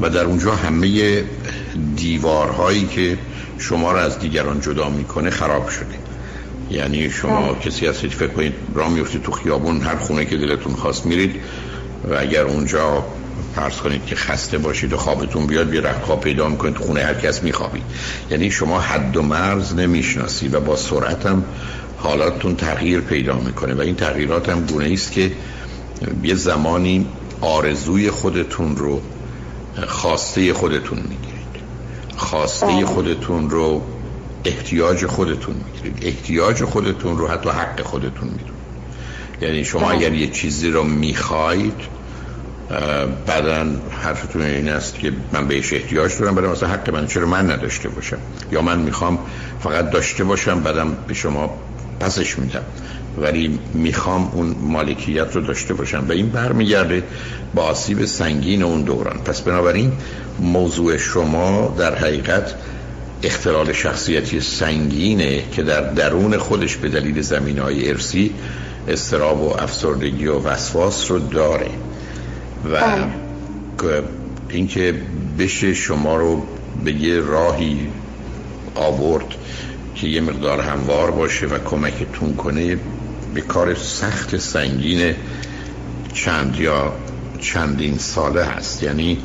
و 0.00 0.10
در 0.10 0.24
اونجا 0.24 0.54
همه 0.54 1.22
دیوارهایی 1.96 2.86
که 2.86 3.18
شما 3.58 3.92
را 3.92 4.00
از 4.00 4.18
دیگران 4.18 4.60
جدا 4.60 4.88
می‌کنه 4.88 5.30
خراب 5.30 5.68
شده 5.68 5.94
یعنی 6.70 7.10
شما 7.10 7.52
بله. 7.52 7.60
کسی 7.60 7.86
هستید 7.86 8.10
فکر 8.10 8.32
کنید 8.32 8.54
راه 8.74 8.88
میفتید 8.88 9.22
تو 9.22 9.32
خیابون 9.32 9.80
هر 9.80 9.96
خونه 9.96 10.24
که 10.24 10.36
دلتون 10.36 10.74
خواست 10.74 11.06
میرید 11.06 11.34
و 12.10 12.14
اگر 12.14 12.42
اونجا 12.42 13.04
فرض 13.56 13.76
کنید 13.76 14.06
که 14.06 14.16
خسته 14.16 14.58
باشید 14.58 14.92
و 14.92 14.96
خوابتون 14.96 15.46
بیاد 15.46 15.74
یه 15.74 15.80
رخت 15.80 16.20
پیدا 16.20 16.48
می‌کنید 16.48 16.74
تو 16.74 16.84
خونه 16.84 17.00
هر 17.00 17.14
کس 17.14 17.42
میخوابید 17.42 17.82
یعنی 18.30 18.50
شما 18.50 18.80
حد 18.80 19.16
و 19.16 19.22
مرز 19.22 19.74
نمی‌شناسید 19.74 20.54
و 20.54 20.60
با 20.60 20.76
سرعت 20.76 21.26
هم 21.26 21.44
حالاتتون 21.96 22.56
تغییر 22.56 23.00
پیدا 23.00 23.38
می‌کنه 23.38 23.74
و 23.74 23.80
این 23.80 23.94
تغییرات 23.94 24.48
هم 24.48 24.66
گونه 24.66 24.92
است 24.92 25.12
که 25.12 25.32
یه 26.22 26.34
زمانی 26.34 27.06
آرزوی 27.40 28.10
خودتون 28.10 28.76
رو 28.76 29.02
خواسته 29.86 30.52
خودتون 30.52 30.98
می‌گیرید 30.98 31.46
خواسته. 32.16 32.86
خودتون 32.86 33.50
رو 33.50 33.82
احتیاج 34.44 35.06
خودتون 35.06 35.54
می‌گیرید 35.54 35.98
احتیاج 36.02 36.64
خودتون 36.64 37.18
رو 37.18 37.28
حتی 37.28 37.50
حق 37.50 37.82
خودتون 37.82 38.28
می‌دونید 38.28 38.56
یعنی 39.40 39.64
شما. 39.64 39.90
اگر 39.90 40.12
یه 40.12 40.30
چیزی 40.30 40.70
رو 40.70 40.84
می‌خواید 40.84 41.95
بعدا 43.26 43.66
حرفتون 44.02 44.42
این 44.42 44.68
است 44.68 44.98
که 44.98 45.12
من 45.32 45.48
بهش 45.48 45.72
احتیاج 45.72 46.18
دارم 46.18 46.34
برای 46.34 46.50
مثلا 46.50 46.68
حق 46.68 46.90
من 46.90 47.06
چرا 47.06 47.26
من 47.26 47.50
نداشته 47.50 47.88
باشم؟ 47.88 48.18
یا 48.52 48.62
من 48.62 48.78
می‌خوام 48.78 49.18
فقط 49.60 49.90
داشته 49.90 50.24
باشم 50.24 50.60
بعدم 50.60 50.96
به 51.08 51.14
شما 51.14 51.58
پسش 52.00 52.38
میدم 52.38 52.62
ولی 53.18 53.58
می‌خوام 53.74 54.30
اون 54.32 54.56
مالکیت 54.60 55.36
رو 55.36 55.40
داشته 55.40 55.74
باشم. 55.74 56.04
و 56.08 56.12
این 56.12 56.28
برمیگرده 56.28 57.02
با 57.54 57.62
آسیب 57.62 58.04
سنگین 58.04 58.62
اون 58.62 58.82
دوران. 58.82 59.18
پس 59.24 59.40
بنابراین 59.40 59.92
موضوع 60.40 60.96
شما 60.96 61.74
در 61.78 61.94
حقیقت 61.94 62.54
اختلال 63.22 63.72
شخصیتی 63.72 64.40
سنگینه 64.40 65.42
که 65.52 65.62
در 65.62 65.80
درون 65.80 66.38
خودش 66.38 66.76
به 66.76 66.88
دلیل 66.88 67.20
زمین 67.20 67.58
های 67.58 67.90
ارسی 67.90 68.34
استراب 68.88 69.42
و 69.42 69.62
افسردگی 69.62 70.26
و 70.26 70.38
وسواس 70.38 71.10
رو 71.10 71.18
داره. 71.18 71.70
و. 72.72 72.80
که 73.78 74.02
اینکه 74.48 74.94
بشه 75.38 75.74
شما 75.74 76.16
رو 76.16 76.46
به 76.84 76.92
یه 76.92 77.20
راهی 77.20 77.88
آورد 78.74 79.34
که 79.94 80.06
یه 80.06 80.20
مقدار 80.20 80.60
هموار 80.60 81.10
باشه 81.10 81.46
و 81.46 81.58
کمکتون 81.58 82.34
کنه 82.36 82.78
به 83.34 83.40
کار 83.40 83.74
سخت 83.74 84.36
سنگین 84.36 85.14
چند 86.12 86.60
یا 86.60 86.92
چندین 87.40 87.98
ساله 87.98 88.44
هست 88.44 88.82
یعنی 88.82 89.18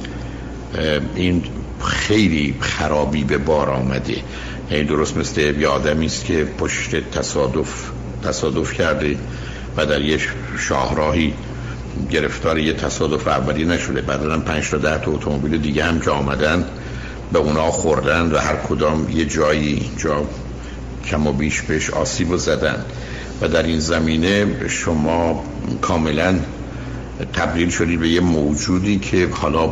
این 1.15 1.43
خیلی 1.86 2.56
خرابی 2.60 3.23
به 3.23 3.38
بار 3.38 3.69
آمده 3.69 4.15
یعنی 4.71 4.84
درست 4.84 5.17
مثل 5.17 5.41
یه 5.41 5.67
آدمی 5.67 6.06
است 6.06 6.25
که 6.25 6.43
پشت 6.43 6.95
تصادف 7.12 7.91
تصادف 8.23 8.73
کرده 8.73 9.17
و 9.77 9.86
در 9.86 10.01
یه 10.01 10.19
شاهراهی 10.60 11.34
گرفتار 12.12 12.60
یه 12.60 12.73
تصادف 12.73 13.27
اولی 13.27 13.65
نشده. 13.65 14.01
بعدا 14.01 14.39
پنج 14.39 14.69
تا 14.69 14.77
ده 14.77 14.97
تا 14.97 15.12
اتومبیل 15.12 15.62
دیگه 15.62 15.84
هم 15.84 15.99
که 15.99 16.12
آمدن. 16.12 16.65
به 17.34 17.39
اونا 17.39 17.71
خوردن 17.71 18.32
و 18.32 18.38
هر 18.38 18.56
کدام 18.56 19.10
یه 19.10 19.25
جایی 19.25 19.91
جا 19.97 20.23
کم 21.06 21.27
و 21.27 21.34
بیش 21.34 21.62
بهش 21.62 21.89
آسیب 21.89 22.30
و 22.30 22.38
زدن. 22.38 22.86
و 23.41 23.47
در 23.47 23.63
این 23.63 23.80
زمینه 23.80 24.47
شما 24.69 25.43
کاملا 25.82 26.36
تبدیل 27.34 27.69
شدید 27.69 27.99
به 27.99 28.10
یه 28.10 28.19
موجودی 28.19 28.99
که 28.99 29.27
حالا 29.32 29.69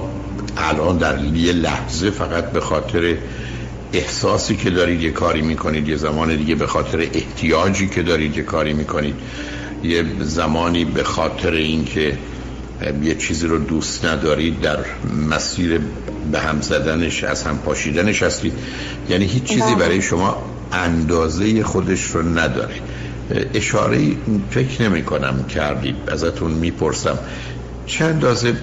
الان 0.58 0.98
در 0.98 1.26
یه 1.26 1.54
لحظه 1.54 2.12
فقط 2.12 2.52
به 2.52 2.60
خاطر 2.60 3.16
احساسی 3.94 4.56
که 4.56 4.70
دارید 4.70 5.02
یه 5.02 5.12
کاری 5.12 5.42
می‌کنید 5.42 5.88
یه 5.88 5.96
زمان 5.96 6.36
دیگه 6.36 6.56
به 6.56 6.68
خاطر 6.68 7.00
احتیاجی 7.00 7.90
که 7.90 8.04
دارید 8.04 8.38
یه 8.38 8.44
کاری 8.44 8.74
می‌کنید. 8.74 9.16
یه 9.84 10.04
زمانی 10.22 10.86
به 10.86 11.04
خاطر 11.04 11.52
اینکه 11.52 12.18
یه 13.04 13.16
چیزی 13.16 13.48
رو 13.48 13.58
دوست 13.58 14.06
ندارید 14.06 14.62
در 14.62 14.80
مسیر 15.30 15.82
به 16.32 16.40
هم 16.40 16.62
زدنش 16.62 17.24
از 17.24 17.44
هم 17.44 17.58
پاشیدنش 17.58 18.24
هستید 18.24 18.54
یعنی 19.10 19.26
هیچ 19.26 19.44
چیزی 19.44 19.62
بله. 19.62 19.76
برای 19.76 20.02
شما 20.02 20.38
اندازه 20.72 21.64
خودش 21.64 22.04
رو 22.04 22.24
نداره. 22.24 22.76
اشاره 23.54 24.00
فکر 24.50 24.82
نمی 24.82 25.04
کنم 25.04 25.46
کردید 25.50 25.96
ازتون 26.08 26.52
می‌پرسم. 26.52 27.20
چه 27.86 28.06
اندازه 28.06 28.54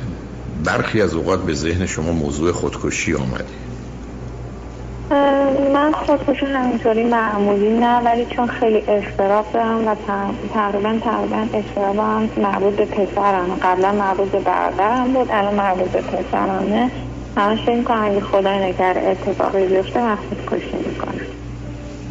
برخی 0.65 1.01
از 1.03 1.15
اوقات 1.15 1.43
به 1.43 1.55
ذهن 1.55 1.87
شما 1.87 2.13
موضوع 2.13 2.53
خودکشی 2.53 3.15
آمده؟ 3.15 3.45
من 5.11 5.93
خودکشی 5.93 6.47
همینطوری 6.47 7.05
معمولی 7.05 7.79
نه 7.79 8.01
ولی 8.01 8.27
چون 8.27 8.47
خیلی 8.47 8.83
استراب 8.89 9.53
دارم 9.53 9.89
و 9.89 9.95
تقریبا 10.55 10.99
تقریبا 11.05 11.47
استرابم 11.55 12.31
مربوط 12.37 12.75
به 12.77 12.85
پسرم. 12.85 13.59
قبلا 13.63 13.93
مربوط 13.93 14.29
به 14.29 14.41
برادرم 14.41 15.13
بود 15.13 15.29
الان 15.31 15.55
مربوط 15.55 15.89
به 15.89 16.01
پسرمه. 16.01 16.91
همش 17.37 17.59
فکر 17.63 17.75
می‌کنم 17.75 18.05
اگه 18.05 18.21
خدای 18.21 18.59
نگر 18.59 18.99
اتفاقی 19.07 19.67
بیفته 19.67 20.01
من 20.01 20.17
خودکشی 20.17 20.77
می‌کنم. 20.77 21.21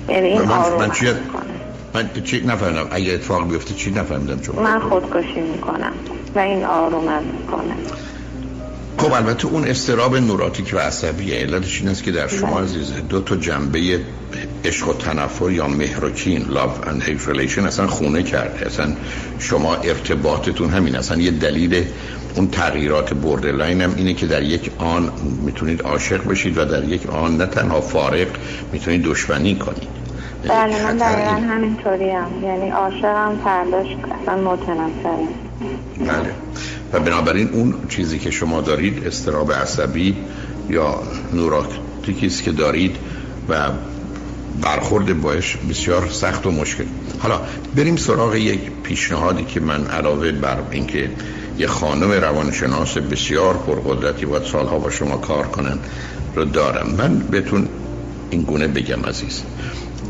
یعنی 0.10 0.28
این 0.28 0.42
من, 0.42 0.52
آروم 0.52 0.80
من 0.80 0.92
چی 0.92 1.06
من 1.94 2.10
چی 2.26 2.46
نفهمیدم. 2.48 2.88
اگه 2.92 3.14
اتفاق 3.14 3.50
بیفته 3.50 3.74
چی 3.74 3.92
نفهمیدم 3.92 4.42
شما 4.42 4.62
من 4.62 4.80
خودکشی 4.80 5.42
می‌کنم 5.42 5.94
و 6.36 6.40
این 6.40 6.66
آرومم 6.66 7.24
می‌کنه. 7.24 7.76
خب 8.98 9.14
البته 9.14 9.48
اون 9.48 9.68
استراب 9.68 10.16
نوراتیک 10.18 10.74
و 10.74 10.78
عصبی 10.78 11.32
علتش 11.32 11.82
این 11.82 11.90
است 11.90 12.04
که 12.04 12.12
در 12.12 12.28
شما 12.28 12.56
بله. 12.56 12.64
عزیز 12.64 12.94
دو 13.10 13.22
تا 13.22 13.36
جنبه 13.36 14.00
عشق 14.66 14.90
و 14.90 14.94
تنفر 14.94 15.52
یا 15.52 15.68
مهر 15.68 16.06
و 16.06 16.10
کین 16.10 16.46
love 16.46 16.88
and 16.88 17.04
hate 17.04 17.28
relation 17.28 17.60
اصلا 17.60 17.88
خونه 17.88 18.24
کرده. 18.24 18.66
اصلا 18.66 18.96
شما 19.40 19.76
ارتباطتون 19.76 20.70
همین 20.70 20.96
اصلا 20.96 21.22
یه 21.22 21.32
دلیل 21.32 21.86
اون 22.36 22.48
تغییرات 22.48 23.14
borderline 23.14 23.82
هم 23.82 23.96
اینه 23.96 24.14
که 24.14 24.28
در 24.28 24.44
یک 24.44 24.72
آن 24.78 25.12
می‌تونید 25.46 25.82
عاشق 25.82 26.28
بشید 26.28 26.58
و 26.58 26.66
در 26.66 26.84
یک 26.84 27.10
آن 27.10 27.38
نه 27.38 27.46
تنها 27.46 27.82
فارغ 27.82 28.28
می‌تونید 28.72 29.04
دشمنی 29.04 29.56
کنید. 29.56 30.06
بله 30.48 30.84
من 30.84 30.98
دقیقا 30.98 31.32
همینطوری 31.32 32.10
هم 32.10 32.44
یعنی 32.44 32.70
عاشقم 32.70 33.40
فرداش 33.44 33.88
اصلا 34.22 34.36
متنفرم. 34.36 35.28
بله. 36.00 36.32
و 36.96 37.00
بنابراین 37.00 37.50
اون 37.50 37.74
چیزی 37.90 38.20
که 38.20 38.32
شما 38.32 38.62
دارید 38.62 39.08
اضطراب 39.08 39.54
عصبی 39.54 40.16
یا 40.70 41.04
نوراتیکی 41.34 42.28
است 42.28 42.44
که 42.44 42.52
دارید 42.52 42.96
و 43.50 43.70
برخورد 44.62 45.22
باش 45.22 45.58
بسیار 45.70 46.10
سخت 46.10 46.46
و 46.46 46.52
مشکل. 46.52 46.84
حالا 47.20 47.42
بریم 47.76 47.96
سراغ 47.96 48.36
یک 48.36 48.60
پیشنهادی 48.84 49.44
که 49.44 49.60
من 49.60 49.88
علاوه 49.88 50.32
بر 50.32 50.58
اینکه 50.72 51.10
یه 51.58 51.68
خانم 51.68 52.12
روانشناس 52.12 52.98
بسیار 52.98 53.54
پرقدرتی 53.58 54.26
باید 54.26 54.44
سالها 54.44 54.80
با 54.80 54.90
شما 54.90 55.18
کار 55.18 55.48
کنن 55.48 55.80
رو 56.36 56.46
دارم. 56.46 56.88
من 56.98 57.20
بهتون 57.20 57.68
این 58.30 58.42
گونه 58.42 58.68
بگم 58.68 59.06
عزیز. 59.06 59.42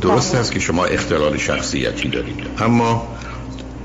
درست 0.01 0.31
بله. 0.31 0.41
است 0.41 0.51
که 0.51 0.59
شما 0.59 0.85
اختلال 0.85 1.37
شخصیتی 1.37 2.09
دارید. 2.09 2.39
اما 2.59 3.07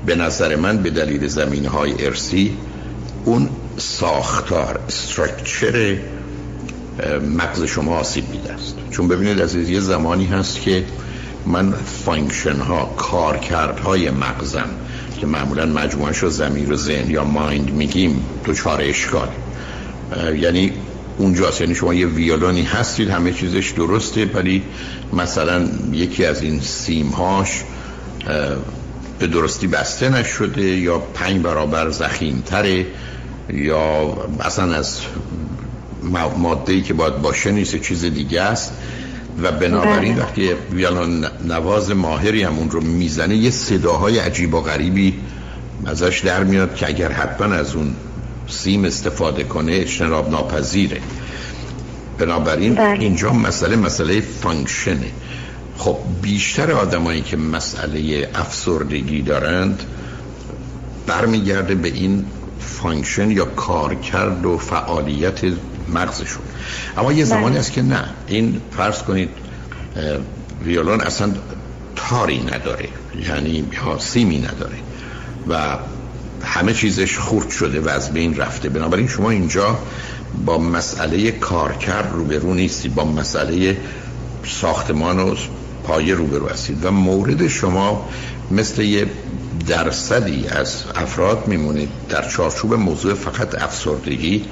به 0.05 0.15
نظر 0.15 0.55
من 0.55 0.77
به 0.77 0.89
دلیل 0.89 1.27
زمین 1.27 1.65
های 1.65 2.05
ارسی 2.05 2.57
اون 3.25 3.49
ساختار 3.77 4.79
structure 4.87 5.97
مغز 7.37 7.63
شما 7.63 7.97
آسیب 7.97 8.31
دیده 8.31 8.53
است. 8.53 8.75
چون 8.91 9.07
ببینید 9.07 9.41
از 9.41 9.55
یه 9.55 9.79
زمانی 9.79 10.25
هست 10.25 10.61
که 10.61 10.83
من 11.45 11.71
function 11.71 12.55
ها 12.55 12.85
کارکردهای 12.97 14.09
مغزم 14.09 14.69
که 15.19 15.27
معمولا 15.27 15.65
مجموعش 15.65 16.17
رو 16.17 16.29
ضمیر 16.29 16.73
و 16.73 16.75
ذهن 16.75 17.09
یا 17.09 17.23
mind 17.23 17.73
میگیم 17.73 18.25
دچار 18.45 18.81
اشکال 18.81 19.27
یعنی 20.35 20.73
اونجاست. 21.17 21.61
یعنی 21.61 21.75
شما 21.75 21.93
یه 21.93 22.07
ویولونی 22.07 22.63
هستید 22.63 23.09
همه 23.09 23.31
چیزش 23.31 23.69
درسته 23.69 24.25
ولی 24.25 24.63
مثلا 25.13 25.69
یکی 25.91 26.25
از 26.25 26.41
این 26.41 26.59
سیمهاش 26.59 27.63
اه، 28.27 28.55
به 29.19 29.27
درستی 29.27 29.67
بسته 29.67 30.09
نشده 30.09 30.61
یا 30.61 30.99
پنج 30.99 31.41
برابر 31.41 31.89
زخیمتره. 31.89 32.85
یا 33.53 34.17
اصلا 34.39 34.75
از 34.75 35.01
ماده 36.37 36.73
ای 36.73 36.81
که 36.81 36.93
باید 36.93 37.21
باشه 37.21 37.51
نیست 37.51 37.75
چیز 37.75 38.05
دیگه 38.05 38.41
است 38.41 38.73
و 39.41 39.51
بنابراین 39.51 40.13
بله. 40.13 40.23
وقتی 40.23 40.49
ویولون 40.71 41.25
نواز 41.47 41.91
ماهری 41.91 42.43
هم 42.43 42.57
اون 42.57 42.71
رو 42.71 42.81
می‌زنه 42.81 43.35
یه 43.35 43.49
صداهای 43.49 44.19
عجیب 44.19 44.53
و 44.53 44.61
غریبی 44.61 45.19
ازش 45.85 46.19
در 46.19 46.43
میاد 46.43 46.75
که 46.75 46.87
اگر 46.87 47.11
حتما 47.11 47.55
از 47.55 47.75
اون 47.75 47.95
سیم 48.47 48.85
استفاده 48.85 49.43
کنه 49.43 49.73
اجتناب 49.73 50.29
ناپذیره 50.29 51.01
بنابراین 52.17 52.75
بله. 52.75 52.99
اینجا 52.99 53.33
مسئله 53.33 53.75
مسئله 53.75 54.21
فانکشنه 54.21 55.11
خب 55.77 55.97
بیشتر 56.21 56.71
آدمایی 56.71 57.21
که 57.21 57.37
مسئله 57.37 58.29
افسردگی 58.35 59.21
دارند 59.21 59.83
برمیگرده 61.07 61.75
به 61.75 61.87
این 61.87 62.25
function 62.61 63.31
یا 63.31 63.45
کارکرد 63.45 64.45
و 64.45 64.57
فعالیت 64.57 65.39
مغزشون. 65.89 66.43
اما 66.97 67.13
یه 67.13 67.25
زمانی 67.25 67.49
بله. 67.49 67.59
است 67.59 67.71
که 67.71 67.81
نه. 67.81 68.09
این 68.27 68.61
فرض 68.77 69.03
کنید 69.03 69.29
ویولون 70.63 71.01
اصلا 71.01 71.33
تاری 71.95 72.43
نداره. 72.43 72.89
یعنی 73.27 73.65
ها 73.85 73.99
سیمی 73.99 74.39
نداره. 74.39 74.77
و 75.47 75.77
همه 76.43 76.73
چیزش 76.73 77.17
خورد 77.17 77.49
شده 77.49 77.81
و 77.81 77.89
از 77.89 78.13
بین 78.13 78.37
رفته. 78.37 78.69
بنابراین 78.69 79.07
شما 79.07 79.29
اینجا 79.29 79.79
با 80.45 80.57
مسئله 80.57 81.31
کارکرد 81.31 82.11
روبرو 82.13 82.53
نیستی. 82.53 82.89
با 82.89 83.05
مسئله 83.05 83.77
ساختمان 84.45 85.19
و 85.19 85.35
پایه 85.83 86.15
روبرو 86.15 86.49
هستید. 86.49 86.85
و 86.85 86.91
مورد 86.91 87.47
شما 87.47 88.09
مثل 88.51 88.81
یه 88.81 89.07
درصدی 89.67 90.47
از 90.47 90.83
افراد 90.95 91.47
میمونید. 91.47 91.89
در 92.09 92.29
چارچوب 92.29 92.73
موضوع 92.73 93.13
فقط 93.13 93.61
افسردگی 93.61 94.45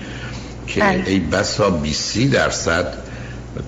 که 0.68 0.82
بله. 0.82 1.04
ای 1.08 1.20
بسا 1.20 1.70
20 1.70 2.18
درصد 2.18 2.94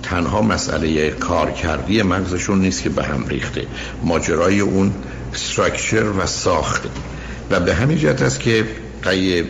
تنها 0.02 0.42
مسئله 0.42 1.10
کارکردی 1.10 2.02
مغزشون 2.02 2.60
نیست 2.60 2.82
که 2.82 2.88
به 2.88 3.04
هم 3.04 3.26
ریخته. 3.26 3.66
ماجرای 4.02 4.60
اون 4.60 4.92
استراکچر 5.34 6.04
و 6.04 6.26
ساخته. 6.26 6.88
و 7.50 7.60
به 7.60 7.74
همین 7.74 7.98
جهت 7.98 8.22
است 8.22 8.40
که 8.40 8.64
طی 9.04 9.44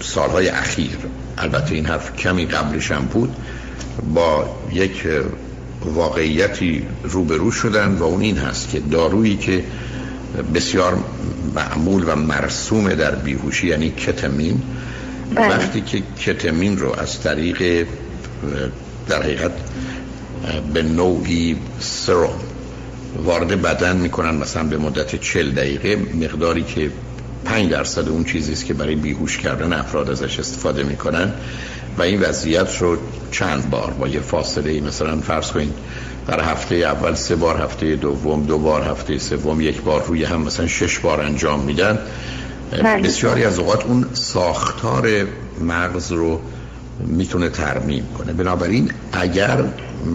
سالهای 0.00 0.48
اخیر 0.48 0.98
البته 1.38 1.74
این 1.74 1.86
حرف 1.86 2.16
کمی 2.16 2.46
قبلش 2.46 2.92
هم 2.92 3.04
بود 3.04 3.36
با 4.14 4.56
یک 4.72 5.06
واقعیتی 5.84 6.82
روبرو 7.02 7.50
شدن 7.50 7.94
و 7.94 8.02
اون 8.02 8.20
این 8.20 8.38
هست 8.38 8.70
که 8.70 8.80
دارویی 8.80 9.36
که 9.36 9.64
بسیار 10.54 10.98
معمول 11.54 12.04
و 12.06 12.16
مرسوم 12.16 12.94
در 12.94 13.14
بیهوشی 13.14 13.66
یعنی 13.66 13.90
کتمین 13.90 14.62
بله. 15.34 15.48
وقتی 15.48 15.80
که 15.80 16.02
کتمین 16.20 16.78
رو 16.78 17.00
از 17.00 17.20
طریق 17.20 17.86
در 19.08 19.22
حقیقت 19.22 19.52
به 20.74 20.82
نوعی 20.82 21.56
سرم 21.80 22.40
وارد 23.16 23.62
بدن 23.62 23.96
می‌کنن 23.96 24.34
مثلا 24.34 24.64
به 24.64 24.78
مدت 24.78 25.16
40 25.20 25.50
دقیقه 25.50 25.96
مقداری 25.96 26.62
که 26.62 26.90
5 27.44 27.70
درصد 27.70 28.08
اون 28.08 28.24
چیزی 28.24 28.52
است 28.52 28.64
که 28.64 28.74
برای 28.74 28.94
بیهوش 28.94 29.38
کردن 29.38 29.72
افراد 29.72 30.10
ازش 30.10 30.38
استفاده 30.38 30.82
می‌کنن. 30.82 31.32
و 31.98 32.02
این 32.02 32.20
وضعیت 32.20 32.76
رو 32.76 32.96
چند 33.30 33.70
بار 33.70 33.90
با 33.90 34.08
یه 34.08 34.20
فاصله 34.20 34.70
ای 34.70 34.80
مثلا 34.80 35.20
فرض 35.20 35.50
کنید 35.50 35.74
در 36.26 36.40
هفته 36.40 36.74
اول 36.74 37.14
سه 37.14 37.36
بار 37.36 37.62
هفته 37.62 37.96
دوم 37.96 38.46
دو 38.46 38.58
بار 38.58 38.82
هفته 38.82 39.18
سوم 39.18 39.60
یک 39.60 39.82
بار 39.82 40.04
روی 40.04 40.24
هم 40.24 40.42
مثلا 40.42 40.66
شش 40.66 40.98
بار 40.98 41.20
انجام 41.20 41.60
میدن. 41.60 41.98
بله. 42.82 43.02
بسیاری 43.02 43.44
از 43.44 43.58
اوقات 43.58 43.84
اون 43.84 44.06
ساختار 44.12 45.08
مغز 45.60 46.12
رو 46.12 46.40
می‌تونه 47.06 47.48
ترمیم 47.48 48.06
کنه. 48.18 48.32
بنابراین 48.32 48.90
اگر 49.12 49.64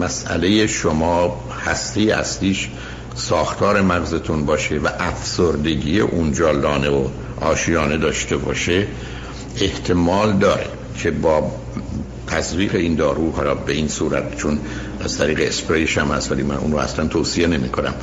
مسئله 0.00 0.66
شما 0.66 1.44
هسته 1.64 2.00
اصلیش 2.00 2.68
ساختار 3.14 3.80
مغزتون 3.80 4.44
باشه 4.44 4.78
و 4.78 4.88
افسردگی 4.98 6.00
اونجا 6.00 6.50
لانه 6.50 6.88
و 6.88 7.08
آشیانه 7.40 7.96
داشته 7.96 8.36
باشه 8.36 8.86
احتمال 9.60 10.32
داره 10.32 10.66
که 10.98 11.10
با 11.10 11.52
تزریق 12.26 12.74
این 12.74 12.94
دارو 12.94 13.32
حالا 13.32 13.54
به 13.54 13.72
این 13.72 13.88
صورت 13.88 14.36
چون 14.36 14.58
از 15.00 15.18
طریق 15.18 15.38
اسپریش 15.40 15.98
هم 15.98 16.08
هست 16.08 16.32
ولی 16.32 16.42
من 16.42 16.56
اون 16.56 16.72
رو 16.72 16.78
اصلا 16.78 17.06
توصیه 17.06 17.46
نمی 17.46 17.68
کنم 17.68 17.94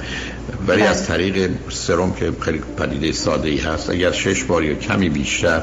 ولی 0.67 0.81
از 0.81 1.07
طریق 1.07 1.51
سرم 1.69 2.13
که 2.13 2.31
خیلی 2.39 2.61
پدیده 2.77 3.11
ساده 3.11 3.49
ای 3.49 3.57
هست 3.57 3.89
اگر 3.89 4.11
شش 4.11 4.43
بار 4.43 4.63
یا 4.63 4.73
کمی 4.73 5.09
بیشتر 5.09 5.61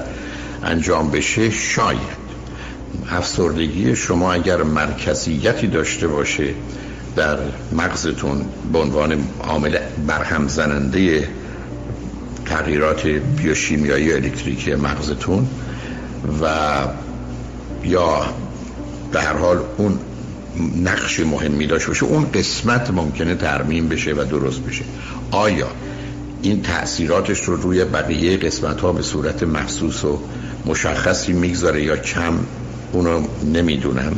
انجام 0.64 1.10
بشه 1.10 1.50
شاید. 1.50 2.28
افسردگی 3.10 3.96
شما 3.96 4.32
اگر 4.32 4.62
مرکزیتی 4.62 5.66
داشته 5.66 6.08
باشه 6.08 6.54
در 7.18 7.38
مغزتون 7.72 8.44
به 8.72 8.78
عنوان 8.78 9.24
عامل 9.40 9.78
برهم 10.06 10.48
زننده 10.48 11.28
تغییرات 12.46 13.06
بیوشیمیایی 13.06 14.12
الکتریکی 14.12 14.74
مغزتون 14.74 15.48
و 16.42 16.48
یا 17.84 18.26
به 19.12 19.20
هر 19.20 19.36
حال 19.36 19.58
اون 19.76 19.98
نقش 20.82 21.20
مهمی 21.20 21.66
داشته 21.66 21.88
باشه 21.88 22.04
اون 22.04 22.26
قسمت 22.34 22.90
ممکنه 22.90 23.34
ترمیم 23.34 23.88
بشه 23.88 24.12
و 24.12 24.24
درست 24.24 24.60
بشه. 24.60 24.84
آیا 25.30 25.68
این 26.42 26.62
تاثیراتش 26.62 27.44
رو 27.44 27.56
روی 27.56 27.84
بقیه 27.84 28.36
قسمت 28.36 28.80
ها 28.80 28.92
به 28.92 29.02
صورت 29.02 29.42
محسوس 29.42 30.04
و 30.04 30.18
مشخصی 30.66 31.32
می‌گذاره 31.32 31.82
یا 31.82 31.96
کم؟ 31.96 32.38
اونو 32.92 33.26
نمی‌دونم. 33.44 34.12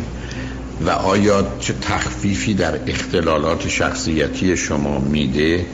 و 0.87 0.91
آیا 0.91 1.47
چه 1.61 1.74
تخفیفی 1.81 2.55
در 2.55 2.78
اختلالات 2.87 3.68
شخصیتی 3.68 4.57
شما 4.57 4.99
میده 4.99 5.66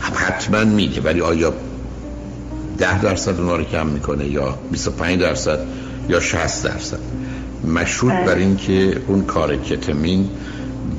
حتما 0.00 0.64
میده 0.64 1.00
ولی 1.00 1.20
آیا 1.20 1.54
ده 2.78 3.02
درصد 3.02 3.40
اونا 3.40 3.56
رو 3.56 3.64
کم 3.64 3.86
می‌کنه 3.86 4.26
یا 4.26 4.58
25 4.70 5.20
درصد 5.20 5.58
یا 6.08 6.20
60 6.20 6.64
درصد 6.64 6.98
مشروط. 7.64 8.12
بر 8.12 8.34
این 8.34 8.56
که 8.56 8.96
اون 9.06 9.24
کار 9.24 9.56
کتمین 9.56 10.30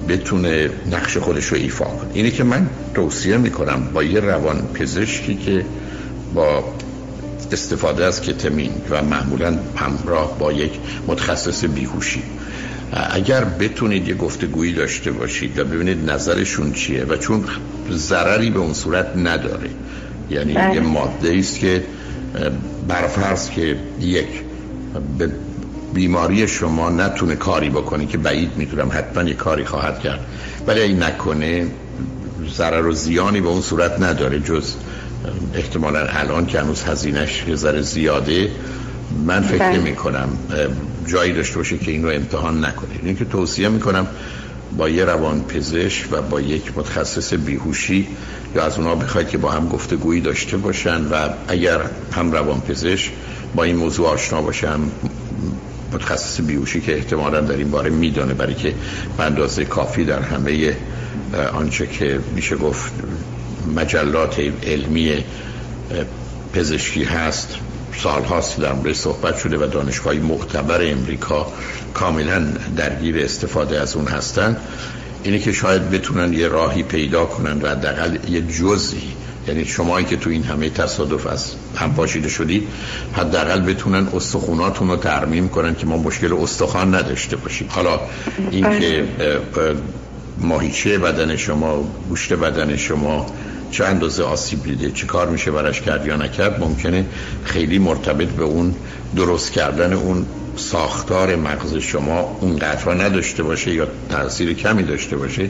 بتونه 0.10 0.70
نقش 0.92 1.18
خودش 1.18 1.46
رو 1.46 1.58
ایفا 1.58 1.86
کنه 1.86 2.10
اینه 2.14 2.32
که 2.32 2.44
من 2.44 2.70
توصیه 2.94 3.38
می‌کنم 3.38 3.88
با 3.94 4.04
یه 4.04 4.20
روان 4.20 4.62
پزشکی 4.74 5.36
که 5.36 5.66
با 6.34 6.64
استفاده 7.52 8.06
از 8.06 8.22
کتمین 8.22 8.72
و 8.90 9.02
معمولا 9.02 9.58
همراه 9.76 10.40
با 10.40 10.54
یک 10.54 10.72
متخصص 11.08 11.66
بیهوشی 11.66 12.24
اگر 12.92 13.44
بتونید 13.44 14.08
یه 14.08 14.16
گفتگویی 14.16 14.74
داشته 14.74 15.12
باشید 15.12 15.60
و 15.60 15.64
ببینید 15.64 16.10
نظرشون 16.12 16.74
چیه 16.74 17.04
و 17.04 17.18
چون 17.18 17.46
ضرری 17.92 18.50
به 18.50 18.60
اون 18.60 18.74
صورت 18.74 19.12
نداره. 19.16 19.70
یعنی 20.30 20.54
بله. 20.54 20.76
یه 20.76 20.80
ماده 20.80 21.36
است 21.38 21.60
که 21.60 21.84
برفرض 22.88 23.50
که 23.50 23.78
یک 24.02 24.28
به 25.18 25.30
بیماری 25.94 26.48
شما 26.48 26.90
نتونه 26.90 27.36
کاری 27.36 27.70
بکنه 27.70 28.06
که 28.06 28.18
بعید 28.18 28.52
می‌تونم 28.58 28.90
حتما 28.94 29.24
یه 29.24 29.34
کاری 29.34 29.66
خواهد 29.66 30.00
کرد. 30.00 30.20
ولی 30.68 30.82
این 30.82 31.04
نکنه 31.04 31.68
ضرر 32.54 32.86
و 32.86 32.92
زیانی 32.92 33.42
به 33.42 33.48
اون 33.48 33.62
صورت 33.62 34.02
نداره 34.02 34.40
جز 34.40 34.74
احتمالا 35.54 36.06
الان 36.10 36.46
که 36.46 36.60
هنوز 36.60 36.84
هزینش 36.84 37.44
یه 37.48 37.56
ذره 37.56 37.82
زیاده. 37.82 38.50
من 39.26 39.42
فکر 39.42 39.58
بله. 39.58 39.78
نمی 39.78 39.96
کنم 39.96 40.30
جایی 41.08 41.34
داشته 41.34 41.58
باشه 41.58 41.78
که 41.78 41.92
این 41.92 42.04
رو 42.04 42.10
امتحان 42.10 42.66
نکنید 42.66 43.00
این 43.04 43.16
که 43.16 43.26
توصیه 43.26 43.70
می‌کنم 43.70 44.08
با 44.78 44.90
یه 44.90 45.06
روان 45.06 45.42
پزشک 45.42 46.08
و 46.12 46.22
با 46.22 46.42
یک 46.42 46.78
متخصص 46.78 47.34
بیهوشی 47.34 48.08
یا 48.56 48.66
از 48.66 48.78
اونا 48.78 48.96
بخواید 48.96 49.30
که 49.30 49.38
با 49.38 49.52
هم 49.52 49.68
گفتگویی 49.68 50.22
داشته 50.22 50.58
باشن 50.58 51.06
و 51.06 51.30
اگر 51.48 51.82
هم 52.12 52.32
روان 52.32 52.62
پزشک 52.62 53.12
با 53.56 53.64
این 53.64 53.76
موضوع 53.76 54.08
آشنا 54.08 54.42
باشن 54.42 54.80
متخصص 55.94 56.42
بیهوشی 56.42 56.82
که 56.82 56.96
احتمالا 56.96 57.42
در 57.42 57.58
این 57.58 57.72
باره 57.72 57.90
میدانه 57.90 58.34
برای 58.34 58.56
که 58.56 58.74
اندازه 59.20 59.66
کافی 59.66 60.06
در 60.06 60.20
همه 60.20 60.76
آنچه 61.54 61.88
که 61.88 62.20
میشه 62.36 62.56
گفت 62.56 62.94
مجلات 63.76 64.40
علمی 64.64 65.24
پزشکی 66.54 67.04
هست 67.04 67.56
سال 68.04 68.24
هاست 68.24 68.62
در 68.62 68.74
مورد 68.74 68.94
صحبت 68.94 69.38
شده 69.38 69.58
و 69.58 69.68
دانشگاه 69.68 70.14
معتبر 70.14 70.92
امریکا 70.92 71.48
کاملا 71.94 72.48
درگیر 72.78 73.20
استفاده 73.20 73.82
از 73.82 73.96
اون 73.96 74.08
هستن 74.08 74.58
اینه 75.24 75.40
که 75.40 75.52
شاید 75.52 75.90
بتونن 75.90 76.34
یه 76.34 76.48
راهی 76.48 76.84
پیدا 76.84 77.26
کنن 77.26 77.62
و 77.62 77.68
حداقل 77.68 78.18
یه 78.30 78.42
جزئی 78.42 79.14
یعنی 79.48 79.66
شمایی 79.66 80.06
که 80.06 80.18
تو 80.18 80.30
این 80.30 80.44
همه 80.44 80.70
تصادف 80.70 81.28
از 81.28 81.52
هم 81.76 81.94
پاشیده 81.94 82.30
شدید 82.30 82.68
حداقل 83.14 83.60
بتونن 83.60 84.08
استخوناتون 84.16 84.88
رو 84.88 84.96
ترمیم 84.96 85.50
کنن 85.50 85.76
که 85.76 85.86
ما 85.86 85.98
مشکل 85.98 86.34
استخوان 86.34 86.96
نداشته 86.96 87.36
باشیم. 87.36 87.68
حالا 87.70 88.00
اینکه 88.52 89.08
ماهیچه 90.38 90.98
بدن 90.98 91.36
شما 91.36 91.84
گوشت 92.10 92.34
بدن 92.34 92.76
شما 92.76 93.26
چه 93.76 93.86
اندازه 93.86 94.24
آسیب 94.24 94.64
دیده 94.64 94.92
چه 94.92 95.06
کار 95.08 95.30
میشه 95.30 95.52
برش 95.52 95.82
کرد 95.82 96.08
یا 96.08 96.16
نکرد 96.16 96.60
ممکنه 96.60 97.06
خیلی 97.44 97.80
مرتبط 97.80 98.28
به 98.28 98.44
اون 98.44 98.76
درست 99.16 99.52
کردن 99.52 99.94
اون 99.94 100.26
ساختار 100.58 101.36
مغز 101.36 101.76
شما 101.76 102.38
اون 102.42 102.58
قطعا 102.58 102.94
نداشته 102.94 103.44
باشه 103.44 103.74
یا 103.74 103.88
تاثیر 104.10 104.54
کمی 104.54 104.84
داشته 104.84 105.18
باشه. 105.18 105.50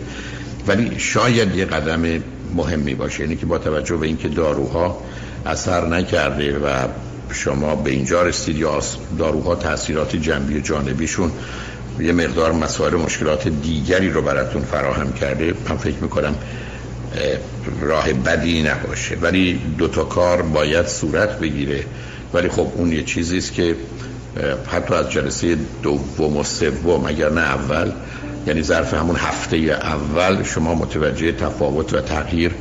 ولی 0.68 1.00
شاید 1.00 1.56
یه 1.56 1.66
قدم 1.66 2.24
مهمی 2.56 2.96
باشه 2.96 3.24
یعنی 3.24 3.36
که 3.36 3.46
با 3.46 3.58
توجه 3.58 3.96
به 3.96 4.08
اینکه 4.08 4.28
داروها 4.28 5.02
اثر 5.46 5.88
نکرده 5.88 6.58
و 6.58 6.88
شما 7.32 7.76
به 7.76 7.92
اینجا 7.92 8.24
رسید 8.24 8.58
یا 8.58 8.80
داروها 9.20 9.56
تاثیرات 9.56 10.16
جنبی 10.16 10.62
جانبیشون 10.62 11.32
یه 12.00 12.12
مقدار 12.12 12.52
مسائل 12.52 12.96
مشکلات 12.96 13.48
دیگری 13.48 14.10
رو 14.10 14.22
براتون 14.22 14.62
فراهم 14.62 15.14
کرده 15.14 15.54
من 15.70 15.78
فکر 15.78 15.98
می‌کنم 16.02 16.36
راه 17.82 18.13
بدی 18.13 18.63
نباشه. 18.63 19.16
ولی 19.16 19.61
دوتا 19.78 20.03
کار 20.03 20.41
باید 20.41 20.88
صورت 20.88 21.39
بگیره. 21.39 21.84
ولی 22.34 22.49
خب 22.49 22.68
اون 22.76 22.91
یه 22.91 23.03
چیزی 23.03 23.38
است 23.38 23.53
که 23.53 23.76
حتی 24.68 24.93
از 24.93 25.11
جلسه 25.11 25.57
دوم 25.84 26.38
و 26.38 26.43
سوم 26.43 27.05
اگر 27.05 27.30
نه 27.30 27.41
اول 27.41 27.91
یعنی 28.47 28.61
ظرف 28.61 28.93
همون 28.93 29.16
هفته 29.16 29.57
اول 29.57 30.43
شما 30.43 30.76
متوجه 30.76 31.32
تفاوت 31.32 31.93
و 31.93 32.01
تغییر 32.01 32.51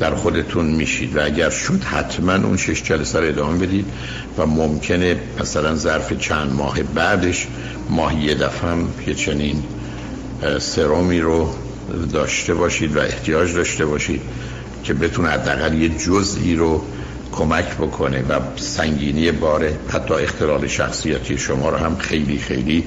در 0.00 0.14
خودتون 0.14 0.66
میشید. 0.66 1.16
و 1.16 1.24
اگر 1.24 1.50
شد 1.50 1.82
حتما 1.84 2.32
اون 2.32 2.56
شش 2.56 2.82
جلسه 2.82 3.20
رو 3.20 3.26
ادامه 3.26 3.66
بدید 3.66 3.86
و 4.38 4.46
ممکنه 4.46 5.16
مثلا 5.40 5.74
ظرف 5.74 6.12
چند 6.12 6.52
ماه 6.52 6.82
بعدش 6.82 7.46
ماهی 7.90 8.18
یه 8.18 8.34
دفعه 8.34 8.70
یه 9.06 9.14
چنین 9.14 9.62
سرومی 10.60 11.20
رو 11.20 11.54
داشته 12.12 12.54
باشید 12.54 12.96
و 12.96 13.00
احتیاج 13.00 13.54
داشته 13.54 13.86
باشید 13.86 14.22
که 14.84 14.94
بتونه 14.94 15.28
حداقل 15.28 15.74
یه 15.74 15.88
جزئی 15.88 16.56
رو 16.56 16.84
کمک 17.32 17.76
بکنه 17.76 18.22
و 18.22 18.40
سنگینی 18.56 19.32
باره 19.32 19.78
حتی 19.88 20.14
اختلال 20.14 20.66
شخصیتی 20.66 21.38
شما 21.38 21.70
رو 21.70 21.76
هم 21.76 21.96
خیلی 21.96 22.38
خیلی 22.38 22.84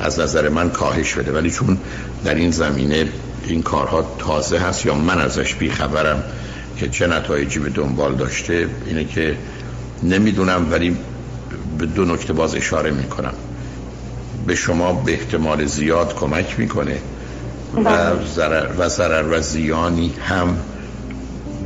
از 0.00 0.20
نظر 0.20 0.48
من 0.48 0.70
کاهش 0.70 1.14
بده. 1.14 1.32
ولی 1.32 1.50
چون 1.50 1.78
در 2.24 2.34
این 2.34 2.50
زمینه 2.50 3.08
این 3.46 3.62
کارها 3.62 4.16
تازه 4.18 4.58
هست 4.58 4.86
یا 4.86 4.94
من 4.94 5.20
ازش 5.20 5.54
بیخبرم 5.54 6.22
که 6.76 6.88
چه 6.88 7.06
نتایجی 7.06 7.58
به 7.58 7.70
دنبال 7.70 8.14
داشته 8.14 8.68
اینه 8.86 9.04
که 9.04 9.36
نمی‌دونم 10.02 10.66
ولی 10.72 10.96
به 11.78 11.86
دو 11.86 12.04
نکته 12.04 12.32
باز 12.32 12.54
اشاره 12.54 12.90
می‌کنم. 12.90 13.34
به 14.46 14.54
شما 14.54 14.92
به 14.92 15.12
احتمال 15.12 15.64
زیاد 15.64 16.14
کمک 16.14 16.58
می‌کنه. 16.58 16.98
و 17.74 17.80
بله. 17.80 18.26
ضرر 18.34 18.66
و 18.78 18.88
ضرر 18.88 19.38
و 19.38 19.40
زیانی 19.40 20.12
هم 20.28 20.56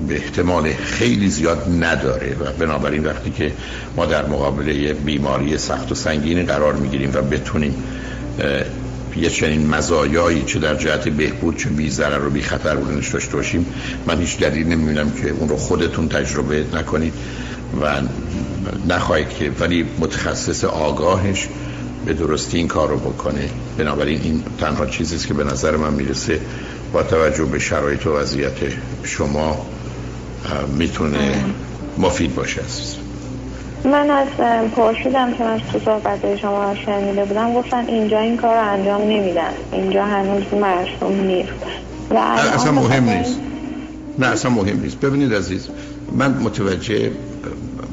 به 0.09 0.15
احتمال 0.15 0.73
خیلی 0.73 1.29
زیاد 1.29 1.67
نداره 1.81 2.37
و 2.41 2.53
بنابراین 2.59 3.05
وقتی 3.05 3.31
که 3.31 3.53
ما 3.97 4.07
در 4.07 4.27
مقابله 4.27 4.93
بیماری 4.93 5.59
سخت 5.59 5.93
و 5.93 5.95
سنگینی 5.95 6.43
قرار 6.43 6.75
می‌گیریم 6.75 7.11
و 7.15 7.23
بتونیم 7.23 7.75
یه 9.17 9.31
چنین 9.31 9.67
مزایایی 9.67 10.43
چه 10.43 10.59
در 10.59 10.75
جهت 10.75 11.09
بهبود 11.09 11.57
چه 11.57 11.69
بی 11.69 11.91
ضرر 11.91 12.27
و 12.27 12.31
بی 12.31 12.43
خطر 12.43 12.77
بودنش 12.77 13.09
داشته 13.09 13.37
باشیم 13.37 13.67
من 14.07 14.21
هیچ 14.21 14.39
دلیل 14.39 14.67
نمی‌بینم 14.67 15.11
که 15.11 15.31
اون 15.31 15.49
رو 15.49 15.57
خودتون 15.57 16.09
تجربه 16.09 16.65
نکنید 16.75 17.13
و 17.83 18.03
نخواهید 18.89 19.29
که 19.29 19.51
ولی 19.61 19.87
متخصص 19.99 20.65
آگاهش 20.65 21.49
به 22.07 22.15
درستی 22.15 22.57
این 22.59 22.69
کار 22.69 22.89
رو 22.89 22.99
بکنه. 22.99 23.49
بنابراین 23.79 24.21
این 24.23 24.43
تنها 24.61 24.87
چیزی 24.87 25.17
است 25.17 25.27
که 25.27 25.35
به 25.35 25.45
نظر 25.45 25.77
من 25.77 25.95
می‌رسه 25.95 26.41
با 26.93 27.03
توجه 27.03 27.45
به 27.45 27.59
شرایط 27.59 28.07
و 28.07 28.17
وضعیت 28.17 28.53
شما 29.03 29.67
می‌تونه 30.79 31.45
مفید 31.99 32.35
باشه 32.35 32.61
عزیز. 32.61 32.97
من 33.85 34.11
از 34.11 34.29
پرسیدم 34.77 35.35
که 35.35 35.45
من 35.45 35.61
تو 35.73 35.81
صحبت 35.85 36.37
شما 36.37 36.75
شنیده 36.87 37.25
بودم 37.25 37.55
گفتن 37.55 37.87
اینجا 37.87 38.19
این 38.19 38.37
کار 38.37 38.55
رو 38.55 38.73
انجام 38.73 39.03
نمیدن. 39.03 39.53
اینجا 39.73 40.05
هنوز 40.05 40.43
مرسوم 40.53 41.27
نیست. 41.27 41.53
و 42.11 42.15
اصلا 42.55 42.73
مهم 42.73 43.05
نیست. 43.05 43.39
نه 44.19 44.27
اصلا 44.27 44.51
مهم 44.51 44.81
نیست. 44.81 45.01
ببینید 45.01 45.35
عزیز 45.35 45.69
من 46.13 46.31
متوجه 46.31 47.11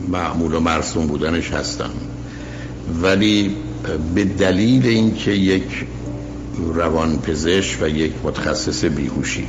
معمول 0.07 0.53
و 0.53 0.59
مرسوم 0.59 1.07
بودنش 1.07 1.51
هستم. 1.51 1.89
ولی 3.01 3.55
به 4.15 4.23
دلیل 4.23 4.87
اینکه 4.87 5.31
یک 5.31 5.85
روانپزشک 6.73 7.77
و 7.81 7.89
یک 7.89 8.13
متخصص 8.23 8.85
بیهوشی 8.85 9.47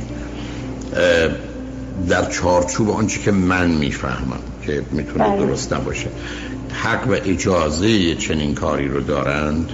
در 2.09 2.25
چارچوب 2.25 2.89
آنچه 2.89 3.19
که 3.19 3.31
من 3.31 3.71
می‌فهمم 3.71 4.39
که 4.65 4.81
می‌تونه 4.91 5.23
بله. 5.23 5.37
درست 5.37 5.73
نباشه. 5.73 6.07
حق 6.73 7.07
و 7.07 7.11
اجازه 7.25 8.15
چنین 8.15 8.55
کاری 8.55 8.87
رو 8.87 9.01
دارند 9.01 9.69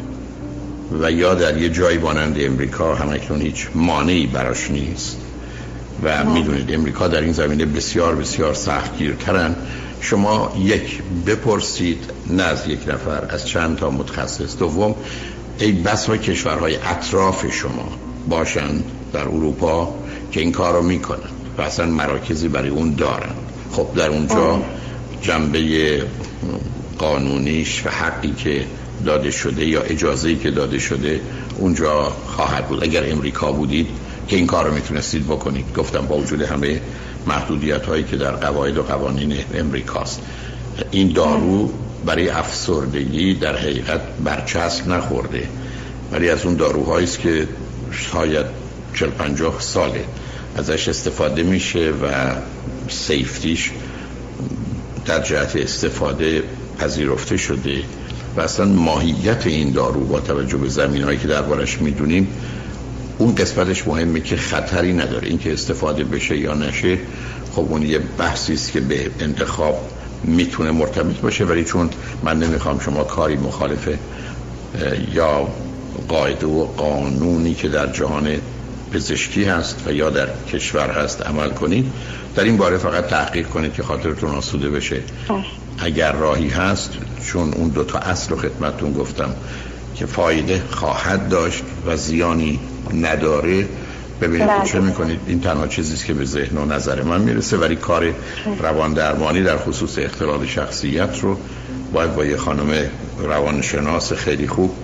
و 1.01 1.11
یا 1.11 1.33
در 1.33 1.57
یه 1.57 1.69
جایی 1.69 1.97
مانند 1.97 2.35
امریکا 2.39 2.95
همکنون 2.95 3.41
هیچ 3.41 3.67
مانعی 3.75 4.27
براش 4.27 4.71
نیست. 4.71 5.17
و 6.03 6.25
می‌دونید 6.25 6.73
امریکا 6.73 7.07
در 7.07 7.21
این 7.21 7.33
زمینه 7.33 7.65
بسیار 7.65 8.15
بسیار 8.15 8.53
سختگیرترن. 8.53 9.55
شما 10.01 10.53
یک 10.59 11.01
بپرسید 11.27 12.11
نه 12.27 12.43
از 12.43 12.67
یک 12.67 12.79
نفر 12.87 13.25
از 13.29 13.47
چند 13.47 13.77
تا 13.77 13.89
متخصص. 13.89 14.57
دوم 14.57 14.95
ای 15.59 15.71
بسا 15.71 16.17
کشورهای 16.17 16.75
اطراف 16.75 17.51
شما 17.51 17.89
باشند 18.29 18.83
در 19.13 19.21
اروپا 19.21 19.95
که 20.31 20.39
این 20.39 20.51
کار 20.51 20.73
رو 20.73 20.81
می‌کنن 20.81 21.29
و 21.57 21.61
اصلا 21.61 21.85
مراکزی 21.85 22.47
برای 22.47 22.69
اون 22.69 22.93
دارن 22.93 23.35
خب 23.71 23.87
در 23.95 24.09
اونجا 24.09 24.61
جنبه 25.21 26.03
قانونیش 26.97 27.85
و 27.85 27.89
حقی 27.89 28.33
که 28.33 28.65
داده 29.05 29.31
شده 29.31 29.65
یا 29.65 29.81
اجازه‌ای 29.81 30.35
که 30.35 30.51
داده 30.51 30.79
شده 30.79 31.21
اونجا 31.57 32.03
خواهد 32.25 32.67
بود. 32.67 32.83
اگر 32.83 33.11
امریکا 33.11 33.51
بودید 33.51 33.87
که 34.27 34.35
این 34.35 34.47
کار 34.47 34.67
رو 34.67 34.73
می‌تونستید 34.73 35.25
بکنید. 35.25 35.73
گفتم 35.75 36.05
با 36.05 36.17
وجود 36.17 36.41
همه 36.41 36.81
محدودیت 37.27 37.85
هایی 37.85 38.03
که 38.03 38.17
در 38.17 38.31
قواعد 38.31 38.77
و 38.77 38.83
قوانین 38.83 39.37
امریکاست. 39.53 40.21
این 40.91 41.11
دارو 41.13 41.73
برای 42.05 42.29
افسردگی 42.29 43.33
در 43.33 43.55
حقیقت 43.57 44.01
برچسب 44.23 44.87
نخورده 44.87 45.47
ولی 46.11 46.29
از 46.29 46.45
اون 46.45 46.55
داروهایی 46.55 47.03
است 47.03 47.19
که 47.19 47.47
شاید 47.91 48.45
40 48.95 49.09
50 49.09 49.55
ساله 49.59 50.05
ازش 50.55 50.87
استفاده 50.87 51.43
میشه 51.43 51.91
و 52.03 52.35
سیفتیش 52.89 53.71
در 55.05 55.23
جهت 55.23 55.55
استفاده 55.55 56.43
پذیرفته 56.79 57.37
شده 57.37 57.83
و 58.37 58.41
اصلا 58.41 58.65
ماهیت 58.65 59.47
این 59.47 59.71
دارو 59.71 60.05
با 60.05 60.19
توجه 60.19 60.57
به 60.57 60.69
زمین 60.69 61.03
هایی 61.03 61.17
که 61.17 61.27
دربارش 61.27 61.81
می‌دونیم 61.81 62.27
اون 63.19 63.35
قسمتش 63.35 63.87
مهمه 63.87 64.19
که 64.19 64.37
خطری 64.37 64.93
نداره. 64.93 65.27
اینکه 65.27 65.53
استفاده 65.53 66.03
بشه 66.03 66.37
یا 66.37 66.53
نشه 66.53 66.97
خب 67.51 67.65
اون 67.69 67.83
یه 67.83 67.99
بحثی 67.99 68.53
است 68.53 68.71
که 68.71 68.79
به 68.79 69.11
انتخاب 69.19 69.89
می‌تونه 70.23 70.71
مرتبط 70.71 71.15
باشه. 71.15 71.45
ولی 71.45 71.63
چون 71.63 71.89
من 72.23 72.39
نمی‌خوام 72.39 72.79
شما 72.79 73.03
کاری 73.03 73.35
مخالف 73.35 73.89
یا 75.13 75.47
قاعده 76.07 76.47
و 76.47 76.65
قانونی 76.65 77.53
که 77.53 77.69
در 77.69 77.87
جهان 77.87 78.37
پزشکی 78.93 79.43
هست 79.43 79.83
و 79.85 79.93
یا 79.93 80.09
در 80.09 80.27
کشور 80.53 80.89
هست 80.89 81.21
عمل 81.21 81.49
کنید 81.49 81.91
در 82.35 82.43
این 82.43 82.57
باره 82.57 82.77
فقط 82.77 83.07
تحقیق 83.07 83.47
کنید 83.47 83.73
که 83.73 83.83
خاطرتون 83.83 84.29
آسوده 84.29 84.69
بشه. 84.69 85.01
اگر 85.79 86.11
راهی 86.11 86.49
هست 86.49 86.91
چون 87.25 87.53
اون 87.53 87.69
دو 87.69 87.83
تا 87.83 87.99
اصل 87.99 88.29
رو 88.29 88.37
خدمتتون 88.37 88.93
گفتم 88.93 89.35
که 89.95 90.05
فایده 90.05 90.63
خواهد 90.71 91.29
داشت 91.29 91.63
و 91.85 91.97
زیانی 91.97 92.59
نداره. 92.93 93.65
ببینید 94.21 94.47
که 94.47 94.53
بله. 94.53 94.65
چه 94.65 94.79
می‌کنید؟ 94.79 95.19
این 95.27 95.41
تنها 95.41 95.67
چیزی 95.67 95.93
است 95.93 96.05
که 96.05 96.13
به 96.13 96.25
ذهن 96.25 96.57
و 96.57 96.65
نظر 96.65 97.01
من 97.01 97.21
می‌رسه 97.21 97.57
ولی 97.57 97.75
کار 97.75 98.13
روان 98.59 98.93
درمانی 98.93 99.43
در 99.43 99.57
خصوص 99.57 99.97
اختلال 99.97 100.45
شخصیت 100.45 101.19
رو 101.21 101.37
باید 101.93 102.15
با 102.15 102.25
یه 102.25 102.37
خانم 102.37 102.89
روانشناس 103.19 104.13
خیلی 104.13 104.47
خوب 104.47 104.75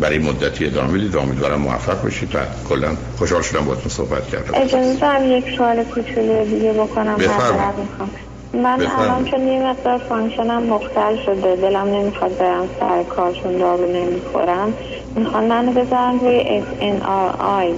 برای 0.00 0.18
مدتی 0.18 0.66
ادامه 0.66 0.98
بدید 0.98 1.14
و 1.14 1.18
امیدوارم 1.18 1.60
موفق 1.60 2.02
باشید 2.02 2.34
و 2.34 2.38
کلا 2.68 2.96
خوشحال 3.18 3.42
شدم 3.42 3.64
باهاتون 3.64 3.88
صحبت 3.88 4.28
کردم. 4.28 4.54
اجازه 4.54 5.00
دارم 5.00 5.32
یک 5.32 5.44
سوال 5.56 5.84
کوچولو 5.84 6.44
دیگه 6.44 6.72
بکنم. 6.72 7.16
بفرمایید. 7.16 8.35
من. 8.56 8.86
الان 8.98 9.24
چون 9.24 9.48
یه 9.48 9.62
مقدار 9.62 9.98
فانکشنم 9.98 10.62
مختل 10.62 11.16
شده 11.26 11.56
دلم 11.56 11.88
نمی‌خواد 11.88 12.38
برم 12.38 12.68
سر 12.80 13.02
کار 13.02 13.32
چون 13.42 13.58
دارو 13.58 13.92
نمی‌خورم. 13.92 14.72
می‌خوان 15.16 15.44
منو 15.46 15.72
بذارن 15.72 16.18
روی 16.20 16.62
SNRI 16.62 17.74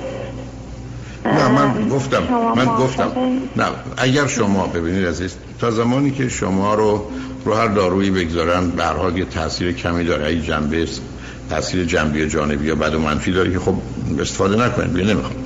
نه 1.24 1.48
من 1.48 1.88
گفتم 1.88 2.22
من؟ 2.56 2.64
گفتم. 2.64 3.12
نه 3.56 3.64
اگر 3.96 4.26
شما 4.26 4.66
ببینید 4.66 5.06
عزیز 5.06 5.36
تا 5.60 5.70
زمانی 5.70 6.10
که 6.10 6.28
شما 6.28 6.74
رو 6.74 7.06
رو 7.44 7.54
هر 7.54 7.68
دارویی 7.68 8.10
بگذارن 8.10 8.70
به 8.70 8.84
هر 8.84 9.18
یه 9.18 9.24
تاثیر 9.24 9.72
کمی 9.72 10.04
داره. 10.04 10.26
ای 10.26 10.40
جنبه 10.40 10.86
تاثیر 11.50 11.84
جنبی 11.84 12.24
و 12.24 12.26
جانبی 12.26 12.66
یا 12.66 12.74
بد 12.74 12.94
و 12.94 12.98
منفی 12.98 13.32
داره 13.32 13.52
که 13.52 13.58
خب 13.58 13.74
استفاده 14.20 14.56
نکنید 14.66 14.92
بیا 14.92 15.06
نمی‌خوام. 15.06 15.36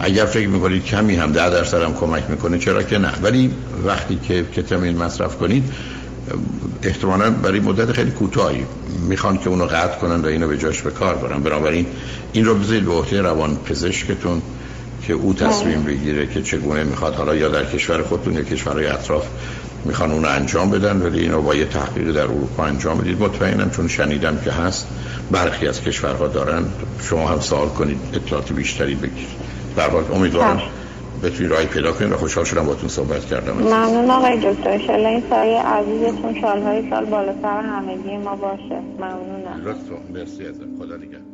اگر 0.00 0.24
فکر 0.24 0.48
می‌کنید 0.48 0.84
کمی 0.84 1.16
هم 1.16 1.32
ده 1.32 1.50
درصد 1.50 1.82
هم 1.82 1.94
کمک 1.94 2.30
می‌کنه 2.30 2.58
چرا 2.58 2.82
که 2.82 2.98
نه؟ 2.98 3.12
ولی 3.22 3.50
وقتی 3.84 4.18
که 4.28 4.44
کتامین 4.56 4.96
مصرف 4.96 5.36
کنید 5.36 5.64
احتمالا 6.82 7.30
برای 7.30 7.60
مدت 7.60 7.92
خیلی 7.92 8.10
کوتاهی. 8.10 8.64
می‌خوان 9.08 9.38
که 9.38 9.48
اونو 9.48 9.64
قطع 9.64 9.98
کنن 9.98 10.20
و 10.20 10.26
اینو 10.26 10.48
به 10.48 10.58
جاش 10.58 10.82
به 10.82 10.90
کار 10.90 11.14
برن. 11.14 11.42
بنابراین 11.42 11.86
این 12.32 12.44
رو 12.44 12.54
بذارید 12.54 12.84
به 12.84 12.92
عهده 12.92 13.22
روان 13.22 13.56
پزشکتون 13.56 14.42
که 15.02 15.12
او 15.12 15.34
تصمیم 15.34 15.82
بگیره 15.82 16.26
که 16.26 16.42
چگونه 16.42 16.84
می‌خواد. 16.84 17.14
حالا 17.14 17.34
یا 17.34 17.48
در 17.48 17.64
کشور 17.64 18.02
خودتون 18.02 18.34
یا 18.34 18.42
کشورهای 18.42 18.86
اطراف 18.86 19.26
می‌خوان 19.84 20.12
اونو 20.12 20.28
انجام 20.28 20.70
بدن 20.70 21.02
ولی 21.02 21.20
اینو 21.20 21.42
با 21.42 21.54
یه 21.54 21.64
تحقیق 21.64 22.12
در 22.12 22.22
اروپا 22.22 22.64
انجام 22.64 22.98
بدید. 22.98 23.20
مطمئنم 23.20 23.70
چون 23.70 23.88
شنیدم 23.88 24.38
که 24.44 24.50
هست 24.50 24.86
برخی 25.30 25.68
از 25.68 25.80
کشورها 25.80 26.26
دارن. 26.28 26.64
شما 27.02 27.28
هم 27.28 27.40
سوال 27.40 27.68
کنید 27.68 27.98
اطلاعات 28.12 28.52
بیشتری 28.52 28.94
بگیرید. 28.94 29.43
هر 29.78 29.90
حال 29.90 30.04
امیدوارم 30.12 30.56
بله. 30.56 31.30
بتونید 31.30 31.52
راهی 31.52 31.66
پیدا 31.66 31.92
کنید 31.92 32.12
و 32.12 32.16
خوشحال 32.16 32.44
شدم 32.44 32.66
باتون 32.66 32.88
صحبت 32.88 33.26
کردم. 33.26 33.52
ممنون 33.52 34.10
آقای 34.10 34.36
دکتر. 34.36 34.70
انشالله 34.70 35.08
این 35.08 35.22
سایه 35.30 35.62
عزیزتون 35.62 36.40
سالهای 36.40 36.90
سال 36.90 37.04
بالا 37.04 37.34
سر 37.42 37.60
همگی 37.60 38.16
ما 38.16 38.36
باشه. 38.36 38.80
ممنونم. 38.98 39.62
لطفا. 39.64 39.96
مرسی 40.14 40.46
ازم 40.46 40.66
خدا 40.78 40.96
نگهدار. 40.96 41.33